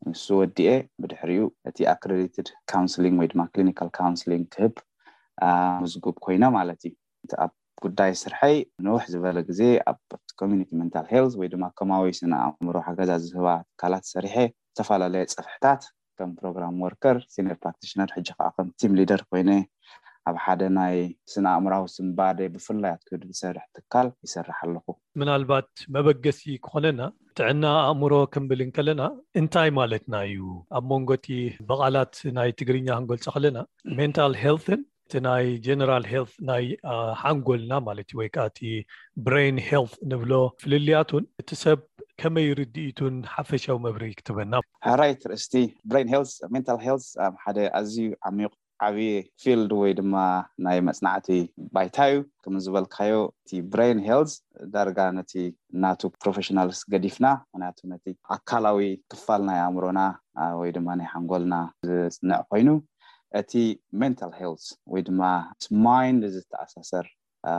[0.08, 0.70] ንሱ ወዲኤ
[1.02, 4.74] ብድሕሪኡ እቲ ኣክድ ካንስሊ ወይድማ ሊኒካል ካንስሊን ክህብ
[5.82, 6.92] ምዝጉብ ኮይነ ማለት እዩ
[7.26, 7.52] እኣብ
[7.84, 9.60] ጉዳይ ስርሐይ ንዉሕ ዝበለ ግዜ
[9.92, 14.34] ኣብኮሚኒቲ ንታ ት ወይድማ ከማዊ ስነ ኣእምሮ ሓገዛ ዝህባ ትካላት ሰሪሐ
[14.74, 15.82] ዝተፈላለየ ፀፍሕታት
[16.18, 19.50] ከም ፕሮግራም ወርከር ኒር ፕራክቲሽነር ሕ ከዓ ከም ቲም ሊደር ኮይነ
[20.30, 20.98] ኣብ ሓደ ናይ
[21.32, 24.86] ስነ ኣእምራዊ ስምባዴ ብፍላይ ኣትክድ ዝሰርሕ ትካል ይስርሕ ኣለኩ
[25.20, 27.02] ምናልባት መበገሲ ክኾነና
[27.38, 29.02] ጥዕና ኣእምሮ ክምብልን ከለና
[29.40, 30.40] እንታይ ማለትና እዩ
[30.78, 31.26] ኣብ መንጎቲ
[31.68, 33.58] በቓላት ናይ ትግርኛ ሃንጎልፆ ከለና
[33.98, 34.34] ሜንታል
[34.70, 36.64] ልን እቲ ናይ ጀነራል ል ናይ
[37.22, 38.58] ሃንጎልና ማለት እዩ ወይ ከዓእቲ
[39.26, 40.32] ብሬን ሄል ንብሎ
[40.64, 41.80] ፍልልያቱን እቲ ሰብ
[42.22, 44.52] ከመይ ርድኢቱን ሓፈሻዊ መብሪ ክትበና
[45.02, 45.54] ራይት ርእስቲ
[47.28, 48.52] ኣብ ሓደ ኣዝዩ ዓሚቁ
[48.86, 48.96] ዓብ
[49.42, 50.14] ፊልድ ወይ ድማ
[50.64, 51.28] ናይ መፅናዕቲ
[51.74, 54.32] ባይታ እዩ ከምዝበልካዮ እቲ ብሬን ሄልት
[54.72, 55.32] ዳረጋ ነቲ
[55.82, 58.04] ናቱ ፕሮፌሽናልስ ገዲፍና ምክንያቱ ነቲ
[58.36, 60.00] ኣካላዊ ክፋል ናይ ኣእምሮና
[60.60, 61.54] ወይ ድማ ናይ ሓንጎልና
[61.88, 62.68] ዝፅንዕ ኮይኑ
[63.40, 63.52] እቲ
[64.02, 65.22] ሜንታል ሄልት ወይ ድማ
[65.66, 67.06] ስማይንዝተኣሳሰር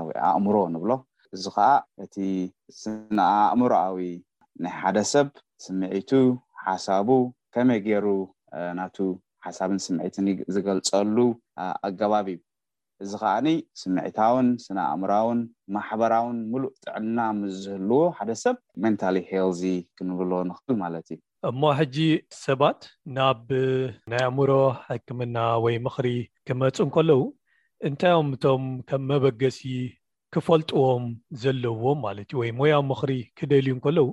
[0.07, 0.91] ወይ ኣእምሮ ንብሎ
[1.35, 1.69] እዚ ከዓ
[2.05, 2.15] እቲ
[2.81, 3.17] ስነ
[3.49, 3.97] ኣእምሮኣዊ
[4.65, 5.29] ናይ ሓደ ሰብ
[5.65, 6.11] ስምዒቱ
[6.65, 7.09] ሓሳቡ
[7.55, 8.05] ከመይ ገይሩ
[8.77, 8.95] ናቱ
[9.45, 11.17] ሓሳብን ስምዒትን ዝገልፀሉ
[11.87, 12.37] ኣገባብ እዩ
[13.03, 13.47] እዚ ከዓኒ
[13.79, 15.39] ስምዒታውን ስነ ኣእምራውን
[15.75, 21.97] ማሕበራውን ሙሉእ ጥዕና ምዝህልዎ ሓደ ሰብ መንታሊ ሄል ዚ ክንብሎዎ ንኽብል ማለት እዩ እሞ ሕጂ
[22.43, 22.79] ሰባት
[23.17, 23.41] ናብ
[24.13, 24.51] ናይ ኣእምሮ
[24.87, 26.07] ሕክምና ወይ ምኽሪ
[26.49, 27.21] ክመፁ ንከለዉ
[27.89, 29.61] እንታይኦም እቶም ከም መበገሲ
[30.35, 31.05] ክፈልጥዎም
[31.41, 34.05] ዘለውዎም ማለት እዩ ወይ ሞያም ምኽሪ ክደልዩ ከለዉ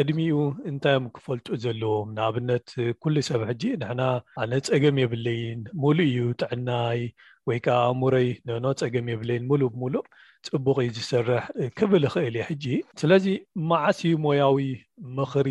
[0.00, 0.38] ቅድሚኡ
[0.70, 2.66] እንታዮም ክፈልጡ ዘለዎም ንኣብነት
[3.02, 4.02] ኩሉ ሰብ ሕጂ ንሕና
[4.42, 7.00] ኣነ ፀገም የብለይን ሙሉ እዩ ጥዕናይ
[7.48, 10.04] ወይከዓ እሙረይ ነኖ ፀገም የብለይን ሙሉእ ብሙሉእ
[10.50, 11.44] ፅቡቅ ዩ ዝስርሕ
[11.78, 12.64] ክብል ይክእል እየ ሕጂ
[13.02, 13.26] ስለዚ
[13.70, 14.60] መዓስ ሞያዊ
[15.18, 15.48] ምኽሪ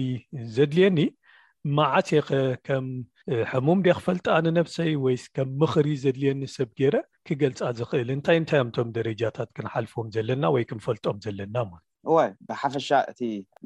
[0.58, 1.00] ዘድልየኒ
[1.80, 2.28] መዓስኸ
[2.67, 2.86] ከም
[3.54, 6.95] ሕሙም ደ ክፈልጣኣ ንነብሰይ ወይከም ምኽሪ ዘድልየኒ ሰብ ገይረ
[7.30, 13.20] ክገልፃ ዝክእል እንታይ እንታዮም እቶም ደረጃታት ክንሓልፎዎም ዘለና ወይ ክንፈልጦም ዘለና ማለት ወይ ብሓፈሻ እቲ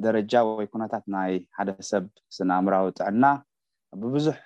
[0.04, 2.04] ደረጃ ወይ ኩነታት ናይ ሓደ ሰብ
[2.36, 3.26] ስነእምራዊ ጥዕና
[4.02, 4.38] ብቡዙሕ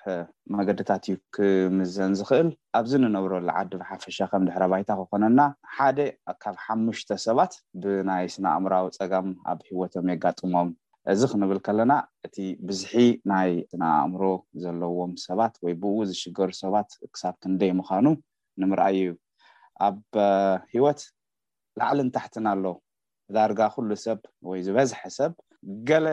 [0.57, 5.41] መገድታት እዩ ክምዘን ዝክእል ኣብዚ ንነብሮ ዝዓዲ ብሓፈሻ ከም ድሕረ ባይታ ክኮነና
[5.77, 5.99] ሓደ
[6.43, 7.53] ካብ ሓሙሽተ ሰባት
[7.83, 10.69] ብናይ ስነኣእምራዊ ፀጋም ኣብ ሂወቶም የጋጥሞም
[11.13, 11.91] እዚ ክንብል ከለና
[12.25, 12.35] እቲ
[12.67, 12.93] ብዝሒ
[13.31, 14.23] ናይ ስነ ኣእምሮ
[14.63, 18.05] ዘለዎም ሰባት ወይ ብኡ ዝሽገሩ ሰባት ክሳብ ክንደይ ምኳኑ
[18.63, 19.11] ንምርኣይ እዩ
[19.87, 19.97] ኣብ
[20.75, 21.01] ሂወት
[21.79, 22.65] ላዕሊን ታሕትን ኣሎ
[23.35, 25.31] ዳርጋ ኩሉ ሰብ ወይ ዝበዝሐ ሰብ
[25.89, 26.07] ገለ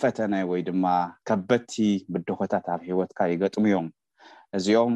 [0.00, 0.84] ፈተነ ወይ ድማ
[1.28, 1.74] ከበድቲ
[2.12, 3.86] ብደኮታት ኣብ ሂወትካ ይገጥሙ እዮም
[4.56, 4.94] እዚኦም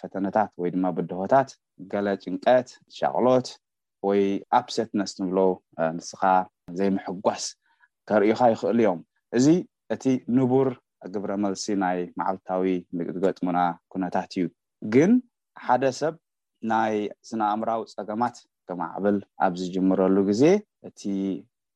[0.00, 1.48] ፈተነታት ወይ ድማ ብድሆታት
[1.92, 3.48] ገለ ጭንቀት ሻቅሎት
[4.08, 4.22] ወይ
[4.58, 5.38] ኣፕሰት ነስ ንብሎ
[5.96, 6.22] ንስካ
[6.78, 7.44] ዘይምሕጓስ
[8.10, 9.00] ከርኢካ ይኽእል እዮም
[9.38, 9.46] እዚ
[9.94, 10.04] እቲ
[10.36, 10.68] ንቡር
[11.12, 12.64] ግብረ መልሲ ናይ ማዓልታዊ
[12.96, 13.58] ምትገጥሙና
[13.92, 14.46] ኩነታት እዩ
[14.94, 15.12] ግን
[15.66, 16.14] ሓደ ሰብ
[16.72, 16.94] ናይ
[17.28, 18.36] ስነኣምራዊ ፀገማት
[18.80, 20.42] ማዕብል ኣብ ዝጅምረሉ ግዜ
[20.88, 21.00] እቲ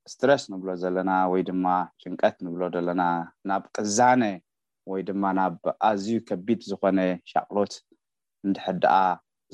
[0.08, 1.66] እስትረስ ንብሎ ዘለና ወይ ድማ
[2.02, 3.02] ጭንቀት ንብሎ ዘለና
[3.48, 4.22] ናብ ቅዛነ
[4.92, 5.54] ወይ ድማ ናብ
[5.88, 6.98] ኣዝዩ ከቢድ ዝኾነ
[7.32, 7.74] ሻቅሎት
[8.46, 8.96] እንድሕር ደኣ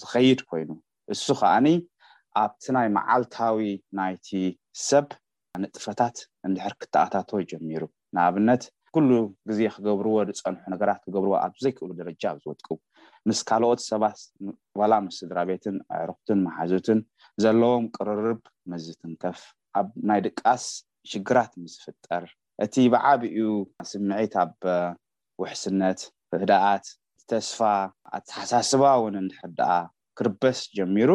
[0.03, 0.71] ዝኸይድ ኮይኑ
[1.15, 1.67] እሱ ከዓኒ
[2.43, 3.61] ኣብቲ ናይ መዓልታዊ
[3.99, 4.29] ናይቲ
[4.89, 5.07] ሰብ
[5.63, 6.17] ንጥፈታት
[6.49, 7.83] እንድሕር ክተኣታተወ ጀሚሩ
[8.17, 8.63] ንኣብነት
[8.97, 9.11] ኩሉ
[9.49, 12.75] ግዜ ክገብርዎ ዝፀንሑ ነገራት ክገብርዎ ኣብ ዘይክእሉ ደረጃ ብ ዝወጥቅቡ
[13.29, 14.19] ምስ ካልኦት ሰባት
[14.81, 17.01] ዋላ ምስድራ ቤትን ኣዕርክትን መሓዙትን
[17.45, 18.41] ዘለዎም ቅርርብ
[18.73, 19.41] ምዝትንከፍ
[19.79, 20.63] ኣብ ናይ ድቃስ
[21.11, 22.25] ሽግራት ምዝፍጠር
[22.65, 23.41] እቲ ብዓቢኡ
[23.91, 24.53] ስምዒት ኣብ
[25.43, 26.01] ውሕስነት
[26.33, 26.87] ፍህዳኣት
[27.33, 27.61] ተስፋ
[28.17, 29.75] ኣተሓሳስባ ውን እንሕዳኣ
[30.19, 31.11] ክርበስ ጀሚሩ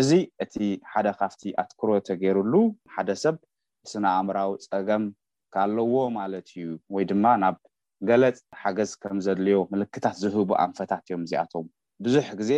[0.00, 0.10] እዚ
[0.44, 0.54] እቲ
[0.92, 2.54] ሓደ ካብቲ ኣትክሮ ተገይሩሉ
[2.96, 3.36] ሓደ ሰብ
[3.86, 5.04] እስነኣእምራዊ ፀገም
[5.54, 7.56] ካለዎ ማለት እዩ ወይ ድማ ናብ
[8.08, 11.66] ገለፅ ሓገዝ ከም ዘድልዮ ምልክታት ዝህቡ ኣንፈታት እዮም እዚኣቶም
[12.04, 12.52] ብዙሕ ግዜ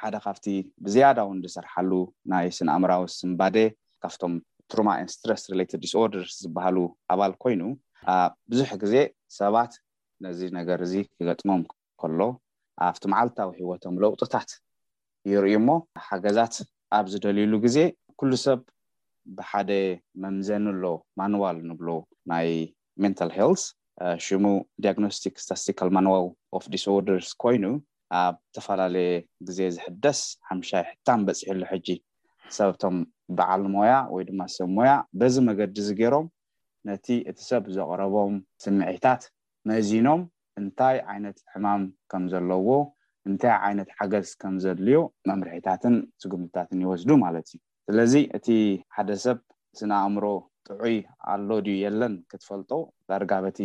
[0.00, 0.46] ሓደ ካብቲ
[0.84, 1.92] ብዝያዳውንዝሰርሓሉ
[2.32, 3.56] ናይ ስነኣምራዊ ስምባደ
[4.02, 4.34] ካብቶም
[4.70, 6.78] ቱሩማ ን ስትስት ዲስርደር ዝበሃሉ
[7.14, 7.62] ኣባል ኮይኑ
[8.52, 8.94] ብዙሕ ግዜ
[9.38, 9.72] ሰባት
[10.24, 11.62] ነዚ ነገር እዚ ክገጥሞም
[12.00, 12.20] ከሎ
[12.90, 14.50] ኣብቲ መዓልታዊ ሂወቶም ለውጥታት
[15.30, 15.70] ይርዩ እሞ
[16.06, 16.54] ሓገዛት
[16.98, 17.78] ኣብ ዝደልሉ ግዜ
[18.20, 18.60] ኩሉ ሰብ
[19.38, 19.70] ብሓደ
[20.22, 20.84] መምዘንሎ
[21.20, 21.88] ማንዋል ንብሎ
[22.30, 22.48] ናይ
[23.02, 23.64] ሜንታል ሄልት
[24.26, 24.44] ሽሙ
[24.84, 26.26] ዲግኖስቲክ ስታስካል ማንዋው
[26.58, 27.64] ኦፍ ዲስኦርደርስ ኮይኑ
[28.20, 29.12] ኣብ ዝተፈላለየ
[29.48, 31.88] ግዜ ዝሕደስ ሓምሻይ ሕታም በፅሕሉ ሕጂ
[32.56, 32.96] ሰብቶም
[33.36, 36.26] በዓል ሞያ ወይ ድማ ሰብ ሞያ በዚ መገዲ እዚ ገይሮም
[36.88, 38.34] ነቲ እቲ ሰብ ዘቀረቦም
[38.64, 39.22] ስምዒታት
[39.70, 40.22] መዚኖም
[40.60, 42.68] እንታይ ዓይነት ሕማም ከም ዘለዎ
[43.28, 44.98] እንታይ ዓይነት ሓገዝ ከምዘድልዮ
[45.30, 48.48] መምርሒታትን ስጉምትታትን ይወስዱ ማለት እዩ ስለዚ እቲ
[48.96, 49.38] ሓደ ሰብ
[49.78, 50.24] ስነእምሮ
[50.68, 50.96] ጥዑይ
[51.32, 52.70] ኣሎ ድዩ የለን ክትፈልጦ
[53.10, 53.58] ዘርጋበቲ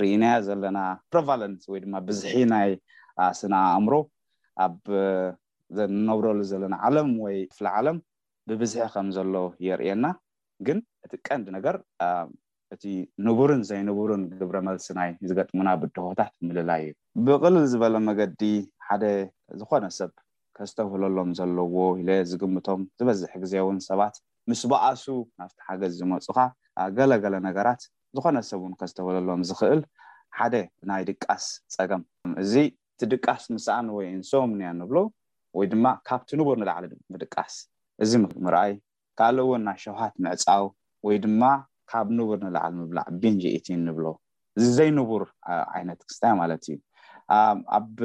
[0.00, 0.78] ርእናያ ዘለና
[1.12, 2.70] ፕሬቫለንስ ወይ ድማ ብዝሒ ናይ
[3.40, 3.94] ስና ኣእምሮ
[4.64, 4.76] ኣብ
[5.78, 7.96] ዘንነብረሉ ዘለና ዓለም ወይ ፍሊዓለም
[8.50, 9.34] ብብዝሒ ከምዘሎ
[9.66, 10.04] የርየና
[10.66, 11.76] ግን እቲ ቀንዲ ነገር
[12.74, 12.82] እቲ
[13.26, 16.94] ንቡርን ዘይንቡርን ግብረመልሲናይ ዝገጥሙና ብድሆታት ምልላይ እዩ
[17.26, 18.42] ብቅልል ዝበለ መገዲ
[18.86, 19.04] ሓደ
[19.60, 20.10] ዝኮነ ሰብ
[20.58, 24.16] ከዝተውህለሎም ዘለዎ ሂለ ዝግምቶም ዝበዝሕ ግዜውን ሰባት
[24.50, 25.04] ምስ በኣሱ
[25.40, 26.44] ናብቲ ሓገዝ ዝመፁ ካ
[26.98, 27.82] ገለገለ ነገራት
[28.16, 29.80] ዝኮነ ሰብውን ከዝተበለሎም ዝክእል
[30.38, 31.44] ሓደ ብናይ ድቃስ
[31.76, 32.02] ፀገም
[32.42, 32.52] እዚ
[32.96, 34.98] እቲ ድቃስ ምስኣን ወይ እንሶም እንያ ንብሎ
[35.58, 36.84] ወይ ድማ ካብቲ ንቡር ንላዕሊ
[37.22, 37.54] ድቃስ
[38.04, 38.10] እዚ
[38.46, 38.72] ምርኣይ
[39.18, 40.64] ካልእ ውን ናይ ሸውሃት ምዕፃው
[41.06, 41.42] ወይ ድማ
[41.90, 44.06] ካብ ንቡር ንላዓሊ ምብላዕ ብንዚኢት ንብሎ
[44.58, 45.22] እዚ ዘይንቡር
[45.76, 46.76] ዓይነት ክስታይ ማለት እዩ
[47.78, 47.96] ኣብ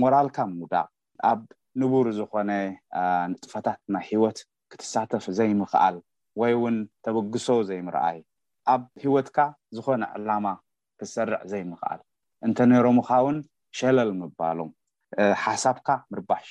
[0.00, 0.88] ሞራልካ ሙዳእ
[1.30, 1.40] ኣብ
[1.80, 2.50] ንቡር ዝኮነ
[3.32, 4.38] ንጥፈታት ናይ ሂወት
[4.72, 5.96] ክትሳተፍ ዘይምኽኣል
[6.40, 8.18] ወይ ውን ተበግሶ ዘይምርኣይ
[8.72, 9.38] ኣብ ሂወትካ
[9.76, 10.46] ዝኾነ ዕላማ
[11.00, 12.00] ክሰርዕ ዘይ ምኽኣል
[12.46, 13.36] እንተ ነሮም ካ ውን
[13.78, 14.70] ሸለል ምባሎም
[15.44, 16.46] ሓሳብካ ምርባሽ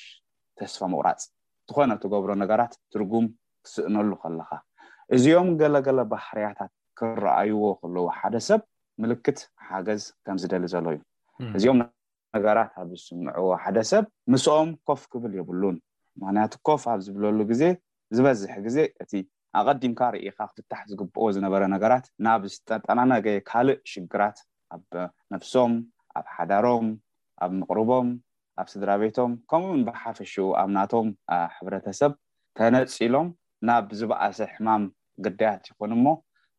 [0.59, 1.21] ተስፋ መቁራፅ
[1.69, 3.25] ዝኾነ ተገብሮ ነገራት ትርጉም
[3.65, 4.49] ክስእነሉ ከለካ
[5.15, 8.61] እዚኦም ገለገለ ባህርያታት ክረኣይዎ ከለዎ ሓደ ሰብ
[9.03, 9.39] ምልክት
[9.69, 11.01] ሓገዝ ከምዝደሊ ዘሎ እዩ
[11.57, 11.79] እዚኦም
[12.37, 14.03] ነገራት ኣብ ዝስምዐዎ ሓደ ሰብ
[14.33, 15.77] ምስኦም ኮፍ ክብል የብሉን
[16.21, 17.63] ምክንያቱ ኮፍ ኣብ ዝብለሉ ግዜ
[18.15, 19.21] ዝበዝሕ ግዜ እ
[19.59, 24.37] ኣቀዲምካ ርኢካ ክፍታሕ ዝግብኦ ዝነበረ ነገራት ናብ ዝጠጠናነገየ ካልእ ሽግራት
[24.75, 24.85] ኣብ
[25.33, 25.73] ነፍሶም
[26.19, 26.87] ኣብ ሓዳሮም
[27.43, 28.07] ኣብ ምቅርቦም
[28.61, 31.07] ኣብ ስድራ ቤቶም ከምኡውን ብሓፈሹ ኣብናቶም
[31.55, 32.13] ሕብረተሰብ
[32.59, 33.27] ተነፂሎም
[33.69, 34.83] ናብ ዝበኣሰ ሕማም
[35.25, 36.07] ግዳያት ይኹን ሞ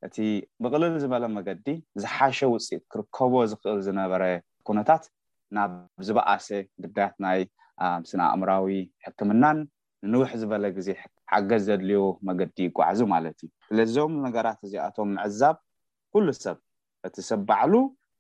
[0.07, 0.17] እቲ
[0.65, 1.67] ብቅልል ዝበለ መገዲ
[2.03, 4.23] ዝሓሸ ውፅኢት ክርከቦ ዝኽእል ዝነበረ
[4.69, 5.05] ኩነታት
[5.59, 5.71] ናብ
[6.09, 6.49] ዝበኣሰ
[6.83, 7.41] ግዳያት ናይ
[8.03, 8.69] ምስን ኣእምራዊ
[9.07, 9.59] ሕክምናን
[10.07, 15.57] ንንውሕ ዝበለ ግዜ ሕ ሓገዝ ዘድልዮ መገዲ ይጓዕዙ ማለት እዩ ስለዚም ነገራት እዚኣቶም ምዕዛብ
[16.15, 16.57] ኩሉ ሰብ
[17.09, 17.75] እቲ ሰብ ባዕሉ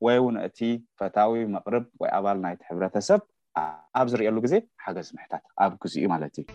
[0.07, 0.59] ወይ ውን እቲ
[1.01, 3.21] ፈታዊ መቅርብ ወይ ኣባል ናይቲ ሕብረተሰብ
[4.01, 4.55] ኣብ ዝርየሉ ግዜ
[4.87, 6.47] ሓገዝ ምሕታት ኣብ ግዝኡ ማለት እዩ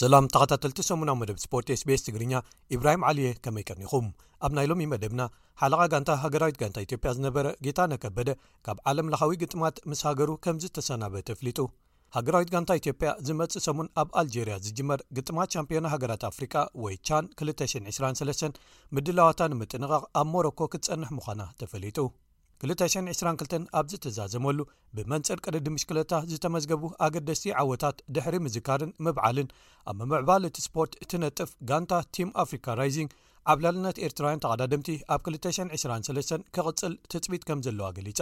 [0.00, 2.34] ስላም ተኸታተልቲ ሰሙናዊ መደብ ስፖርት ስቤስ ትግርኛ
[2.74, 4.06] ኢብራሂም ዓልየ ከመይቀኒኹም
[4.46, 5.22] ኣብ ናይ ሎሚ መደብና
[5.62, 8.30] ሓለቓ ጋንታ ሃገራዊት ጋንታ ኢትዮጵያ ዝነበረ ጌታ ነከበደ
[8.68, 11.58] ካብ ዓለም ለኻዊ ግጥማት ምስ ሃገሩ ከምዚ ተሰናበ ተፍሊጡ
[12.18, 16.54] ሃገራዊት ጋንታ ኢትዮጵያ ዝመጽእ ሰሙን ኣብ ኣልጀርያ ዝጅመር ግጥማት ሻምፒዮና ሃገራት ኣፍሪቃ
[16.86, 18.60] ወይ ቻን 223
[18.96, 22.00] ምድላዋታ ንምጥንቓቕ ኣብ ሞሮኮ ክትጸንሕ ምዃና ተፈሊጡ
[22.68, 24.58] 222 ኣብዝተዛዘመሉ
[24.96, 29.48] ብመንፅር ቅርዲምሽክለታ ዝተመዝገቡ ኣገደስቲ ዓወታት ድሕሪ ምዝካርን ምብዓልን
[29.90, 33.12] ኣብ መምዕባል እቲ ስፖርት እትነጥፍ ጋንታ ቲም ኣፍሪካ ራይዚንግ
[33.52, 38.20] ዓብላልነት ኤርትራውያን ተቐዳድምቲ ኣብ 223 ክቕጽል ትፅቢት ከም ዘለዋ ገሊጻ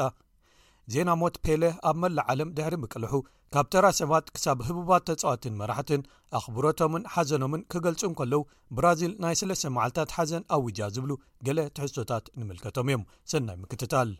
[0.94, 3.14] ዜና ሞት ፔለ ኣብ መላእ ዓለም ድሕሪ ምቅልሑ
[3.54, 6.02] ካብ ተራ ሰባት ክሳብ ህቡባት ተጽዋትን መራሕትን
[6.38, 8.40] ኣኽብሮቶምን ሓዘኖምን ክገልጹን ከለዉ
[8.78, 11.12] ብራዚል ናይ 3ለስተ መዓልታት ሓዘን ኣብውጃ ዝብሉ
[11.48, 14.10] ገለ ትሕዝቶታት ንምልከቶም እዮም ሰናይ ምክትታል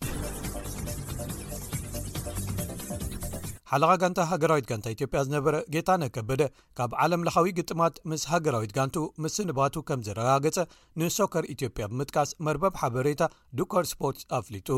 [3.71, 6.43] ሓለኻ ጋንታ ሃገራዊት ጋንታ ኢትዮጵያ ዝነበረ ጌታ ነ ከበደ
[6.79, 10.59] ካብ ዓለምለኻዊ ግጥማት ምስ ሃገራዊት ጋንቱ ምስንባቱ ከም ዘረጋገፀ
[11.01, 13.21] ንሶኮር ኢትዮጵያ ብምጥቃስ መርበብ ሓበሬታ
[13.59, 14.71] ዱከር ስፖርት ኣፍሊጡ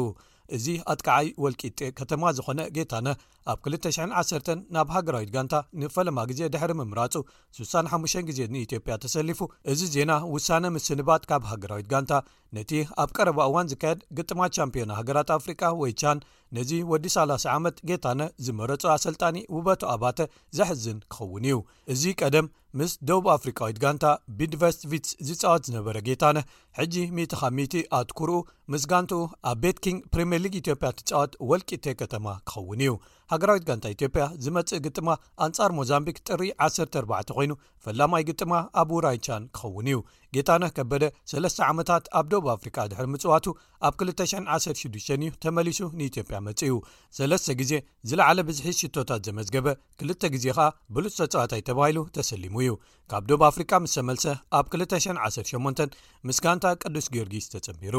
[0.56, 3.08] እዚ ኣትቃዓይ ወልቂጥ ከተማ ዝኾነ ጌታነ
[3.52, 7.14] ኣብ 21 ናብ ሃገራዊት ጋንታ ንፈለማ ግዜ ድሕሪ ምምራፁ
[7.60, 9.40] 65 ግዜ ንኢትዮጵያ ተሰሊፉ
[9.72, 12.12] እዚ ዜና ውሳነ ምስንባት ካብ ሃገራዊት ጋንታ
[12.56, 12.72] ነቲ
[13.02, 16.20] ኣብ ቀረባ እዋን ዝካየድ ግጥማት ሻምፒዮና ሃገራት ኣፍሪቃ ወይ ቻን
[16.56, 20.18] ነዚ ወዲ 30 ዓመት ጌታነ ዝመረፁ ኣሰልጣኒ ውበቱ ኣባተ
[20.58, 21.58] ዘሕዝን ክኸውን እዩ
[21.94, 22.46] እዚ ቀደም
[22.78, 24.04] ምስ ደቡብ ኣፍሪካዊት ጋንታ
[24.40, 26.38] ቢድቨስቪትስ ዝፃወት ዝነበረ ጌታነ
[26.78, 28.36] ሕጂ 100 ካብ 10ቲ ኣትኩርኡ
[28.72, 29.20] ምስ ጋንቲኡ
[29.52, 32.92] ኣብ ቤት ኪንግ ፕሪምየርሊግ ኢትዮጵያ ትፃወት ወልቂ ተ ከተማ ክኸውን እዩ
[33.32, 35.08] ሃገራዊት ጋንታ ኢትዮጵያ ዝመጽእ ግጥማ
[35.44, 37.52] ኣንጻር ሞዛምቢክ ጥሪ 14 ኮይኑ
[37.84, 39.98] ፈላማይ ግጥማ ኣብራይቻን ክኸውን እዩ
[40.34, 43.46] ጌታነህ ከበደ ሰለስተ ዓመታት ኣብ ዶብ አፍሪካ ድሕር ምፅዋቱ
[43.88, 46.74] ኣብ 216 እዩ ተመሊሱ ንኢትዮጵያ መጽ እዩ
[47.18, 47.72] ሰለስተ ግዜ
[48.10, 49.68] ዝለዕለ ብዝሒዝ ሽቶታት ዘመዝገበ
[50.00, 52.72] ክልተ ግዜ ከዓ ብሉፅተፀዋታይ ተባሂሉ ተሰሊሙ እዩ
[53.10, 54.24] ካብ ዶብ አፍሪካ ምስ ተመልሰ
[54.58, 55.96] ኣብ 218
[56.28, 57.96] ምስ ጋንታ ቅዱስ ግዮርጊስ ተጸንቢሩ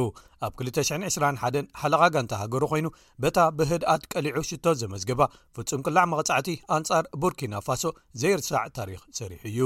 [0.48, 2.88] ኣብ 221 ሓለኻ ጋንታ ሃገሩ ኮይኑ
[3.24, 5.22] በታ ብህድኣት ቀሊዑ ሽቶት ዘመዝገባ
[5.58, 7.84] ፍጹም ቅላዕ መቕጻዕቲ ኣንጻር ቡርኪና ፋሶ
[8.24, 9.60] ዘይርሳዕ ታሪክ ሰሪሑ እዩ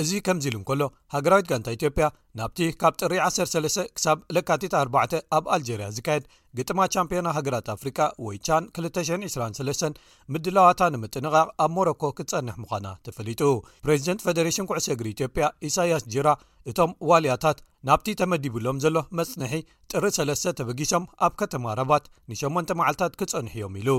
[0.00, 0.82] እዚ ከምዚ ኢሉ እንከሎ
[1.14, 2.04] ሃገራዊት ጋንታ ኢትዮጵያ
[2.38, 4.94] ናብቲ ካብ ጥሪ 103 ክሳብ ለካቲ4
[5.36, 6.24] ኣብ ኣልጀርያ ዝካየድ
[6.58, 10.00] ግጥማ ቻምፕዮና ሃገራት ኣፍሪካ ወይ ቻን 223
[10.34, 13.42] ምድለዋታ ንምጥንቃቕ ኣብ ሞሮኮ ክትፀንሕ ምዃና ተፈሊጡ
[13.86, 16.30] ፕሬዚደንት ፌደሬሽን ኩዕሶ እግሪ ኢትዮጵያ ኢሳይያስ ጀራ
[16.72, 19.54] እቶም ዋልያታት ናብቲ ተመዲብሎም ዘሎ መፅንሒ
[19.92, 23.90] ጥሪ 3 ተበጊሶም ኣብ ከተማ ረባት ን8 መዓልትታት ክፀንሕ እዮም ኢሉ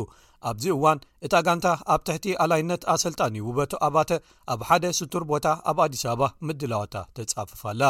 [0.49, 4.09] ኣብዚ እዋን እታ ጋንታ ኣብ ትሕቲ ኣላይነት ኣሰልጣን ውበቱ ኣባተ
[4.53, 7.81] ኣብ ሓደ ስቱር ቦታ ኣብ ኣዲስ ኣበባ ምድለወታ ተጻፍፋላ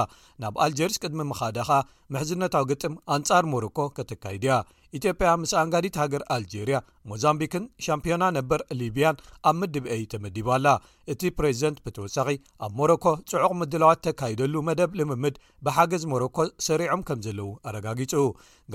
[0.42, 1.70] ናብ ኣልጀርስ ቅድሚ ምኻደኻ
[2.14, 4.54] ምሕዝነታዊ ግጥም ኣንጻር ሞሮኮ ከተካይድያ
[4.98, 6.78] ኢትዮጵያ ምስ ኣንጋዲት ሃገር ኣልጀርያ
[7.10, 10.68] ሞዛምቢክን ሻምፕዮና ነበር ሊብያን ኣብ ምድብአይ ተመዲባኣላ
[11.14, 12.28] እቲ ፕሬዚደንት ብተወሳኺ
[12.66, 15.38] ኣብ ሞሮኮ ጽዑቕ ምድለዋት ተካይደሉ መደብ ልምምድ
[15.68, 16.38] ብሓገዝ ሞሮኮ
[16.68, 18.14] ሰሪዖም ከም ዘለው ኣረጋጊጹ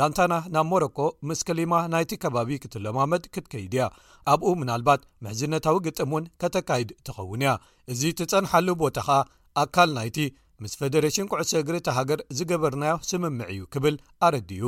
[0.01, 0.99] ጋንታና ናብ ሞሮኮ
[1.31, 3.85] ምስ ክሊማ ናይቲ ከባቢ ክትለማመድ ክትከይድ ያ
[4.35, 7.53] ኣብኡ ምናል ባት ምሕዝነታዊ ግጥም እውን ከተካይድ ትኸውን ያ
[7.95, 9.21] እዚ ትፀንሓሉ ቦታ ኸዓ
[9.65, 10.19] ኣካል ናይቲ
[10.65, 13.97] ምስ ፈደሬሽን ኩዕሶ እግሪታ ሃገር ዝገበርናዮ ስምምዕ እዩ ክብል
[14.27, 14.63] ኣረድዩ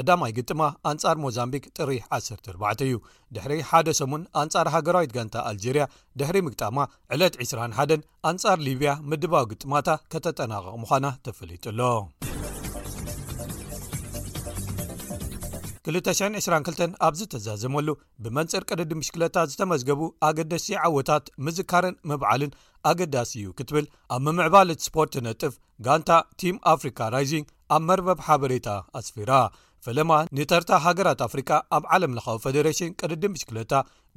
[0.00, 0.60] ቀዳማይ ግጥማ
[0.90, 2.94] ኣንጻር ሞዛምቢክ ጥሪ 104 እዩ
[3.34, 5.84] ድሕሪ ሓደ ሰሙን ኣንጻር ሃገራዊት ጋንታ ኣልጀርያ
[6.20, 6.78] ድሕሪ ምግጣማ
[7.16, 11.80] ዕለት 201ን ኣንጻር ሊብያ ምድባዊ ግጥማታ ከተጠናቀቕ ምዃና ተፈለጡኣሎ
[15.92, 17.88] 222 ኣብዚ ተዛዘመሉ
[18.22, 22.52] ብመንፅር ቅደዲ ምሽክለታ ዝተመዝገቡ ኣገደሲ ዓወታት ምዝካርን ምብዓልን
[22.90, 25.54] ኣገዳሲ እዩ ክትብል ኣብ ምምዕባልት ስፖርት ነጥፍ
[25.88, 26.10] ጋንታ
[26.42, 28.68] ቲም ኣፍሪካ ራይዚንግ ኣብ መርበብ ሓበሬታ
[29.00, 29.32] ኣስፊራ
[29.86, 33.72] ፈለማ ንተርታ ሃገራት ኣፍሪካ ኣብ ዓለም ለኻዊ ፈደሬሽን ቅድዲ ምሽክለታ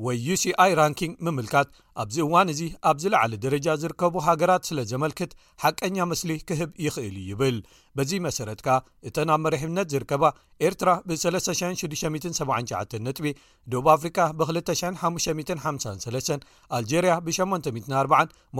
[0.06, 1.68] ወይ uሲኣይ ራንኪንግ ምምልካት
[2.02, 5.32] ኣብዚ እዋን እዚ ኣብ ዝላዕለ ደረጃ ዝርከቡ ሃገራት ስለ ዘመልክት
[5.64, 7.58] ሓቀኛ ምስሊ ክህብ ይኽእል ይብል
[8.00, 8.78] በዚ መሰረት ከኣ
[9.10, 10.24] እተ ናብ መርሒብነት ዝርከባ
[10.68, 13.28] ኤርትራ ብ3679 ነጥቢ
[13.74, 16.34] ዱብ ኣፍሪካ ብ2553
[16.80, 18.08] ኣልጀርያ ብ84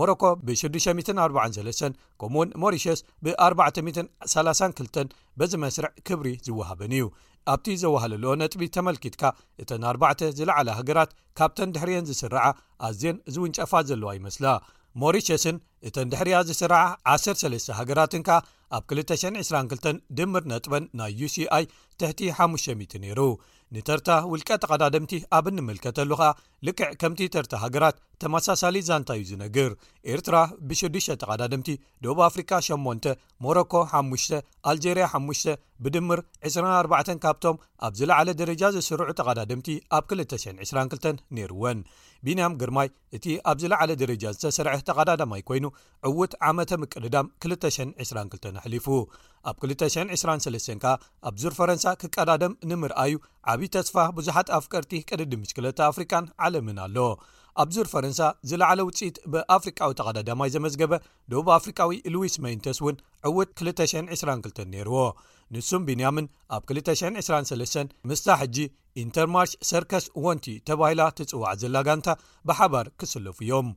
[0.00, 7.04] ሞሮኮ ብ643 ከምኡእውን ሞሪሸስ ብ 432 በዚ መስርዕ ክብሪ ዝወሃበን እዩ
[7.52, 9.22] ኣብቲ ዘወሃለል ነጥቢ ተመልኪትካ
[9.62, 12.44] እተን 4ባዕ ዝለዓለ ሃገራት ካብተን ድሕርየን ዝስርዓ
[12.88, 14.46] ኣዝየን ዝ ውንጨፋ ዘለዋ ይመስላ
[15.02, 15.56] ሞሪሸስን
[15.88, 18.38] እተን ድሕርያ ዝስረዓ 103 ሃገራትን ከ
[18.76, 19.86] ኣብ 222
[20.18, 21.64] ድምር ነጥበን ናይ uሲኣይ
[22.00, 23.20] ትሕቲ 500 ነይሩ
[23.74, 26.30] ንተርታ ውልቀ ተቐዳድምቲ ኣብ እንምልከተሉ ኸኣ
[26.66, 29.70] ልክዕ ከምቲ ተርቲ ሃገራት ተመሳሳሊ ዛንታዩ ዝነግር
[30.14, 30.36] ኤርትራ
[30.68, 31.68] ብ6ዱሽ ተቓዳድምቲ
[32.04, 33.06] ደብ ኣፍሪካ 8
[33.44, 34.34] ሞሮኮ 5
[34.72, 35.54] ኣልጀርያ 5
[35.84, 37.56] ብድምር 24 ካብቶም
[37.86, 41.78] ኣብ ዝለዓለ ደረጃ ዝስርዑ ተቓዳድምቲ ኣብ 222 ነይርወን
[42.26, 45.66] ቢንያም ግርማይ እቲ ኣብ ዝለዓለ ደረጃ ዝተሰርዐ ተቓዳዳማይ ኮይኑ
[46.10, 48.88] ዕውት ዓመተ ምቅድዳም 222 ኣሕሊፉ
[49.50, 50.94] ኣብ 223 ከኣ
[51.30, 53.14] ኣብዙር ፈረንሳ ክቀዳድም ንምርኣዩ
[53.52, 56.98] ዓብዪ ተስፋ ብዙሓት ኣፍቀርቲ ቅድዲምሽ ክለተ ኣፍሪካን ለምን ኣሎ
[57.62, 58.20] ኣብዙር ፈረንሳ
[58.50, 60.92] ዝለዕለ ውፅኢት ብኣፍሪቃዊ ተቓዳዳማይ ዘመዝገበ
[61.32, 62.96] ደብ ኣፍሪቃዊ ሉዊስ መይንተስ እውን
[63.30, 64.98] ዕውድ 222 ነይርዎ
[65.54, 66.26] ንሱም ቢንያምን
[66.56, 68.56] ኣብ 223 ምስታሕጂ
[69.02, 72.08] ኢንተርማርሽ ሰርከስ ዎንቲ ተባሂላ ትጽዋዕ ዘላ ጋንታ
[72.50, 73.68] ብሓባር ክስለፉ እዮም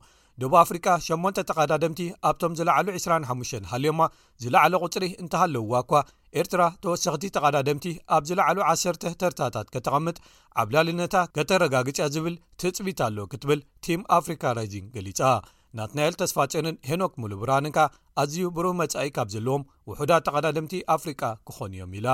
[0.42, 4.00] ደቡብ ኣፍሪቃ 8 ተቓዳደምቲ ኣብቶም ዝለዕሉ 25 ሃልዮማ
[4.44, 5.92] ዝላዕለ ቝፅሪ እንተሃለውዋ እኳ
[6.40, 10.14] ኤርትራ ተወሰኽቲ ተቓዳደምቲ ኣብዝለዕሉ 1ሰተ ተርታታት ከተቐምጥ
[10.60, 15.20] ዓብላልነታ ከተረጋግጨያ ዝብል ትፅቢት ኣለ ክትብል ቲም ኣፍሪካ ራይዚንግ ገሊጻ
[15.78, 17.78] ናት ናኤል ተስፋጨንን ሄኖክ ሙሉብርንካ
[18.22, 22.08] ኣዝዩ ብሩ መጻኢ ካብ ዘለዎም ውሑዳት ተቓዳደምቲ ኣፍሪቃ ክዀኑ እዮም ኢላ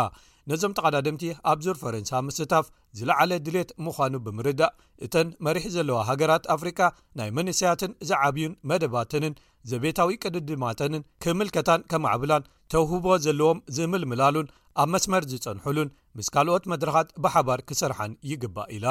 [0.51, 1.23] ነዞም ጠቀዳድምቲ
[1.53, 2.67] ኣብዙር ፈረንሳ ምስታፍ
[2.99, 4.75] ዝለዓለ ድሌት ምዃኑ ብምርዳእ
[5.07, 6.81] እተን መሪሒ ዘለዋ ሃገራት ኣፍሪካ
[7.19, 9.35] ናይ መንእስያትን ዝዓብዩን መደባተንን
[9.71, 14.49] ዘቤታዊ ቅድድማተንን ክምልከታን ከማዕብላን ተውህቦ ዘለዎም ዝምልምላሉን
[14.83, 18.87] ኣብ መስመር ዝፀንሕሉን ምስ ካልኦት መድረኻት ብሓባር ክሰርሓን ይግባእ ኢላ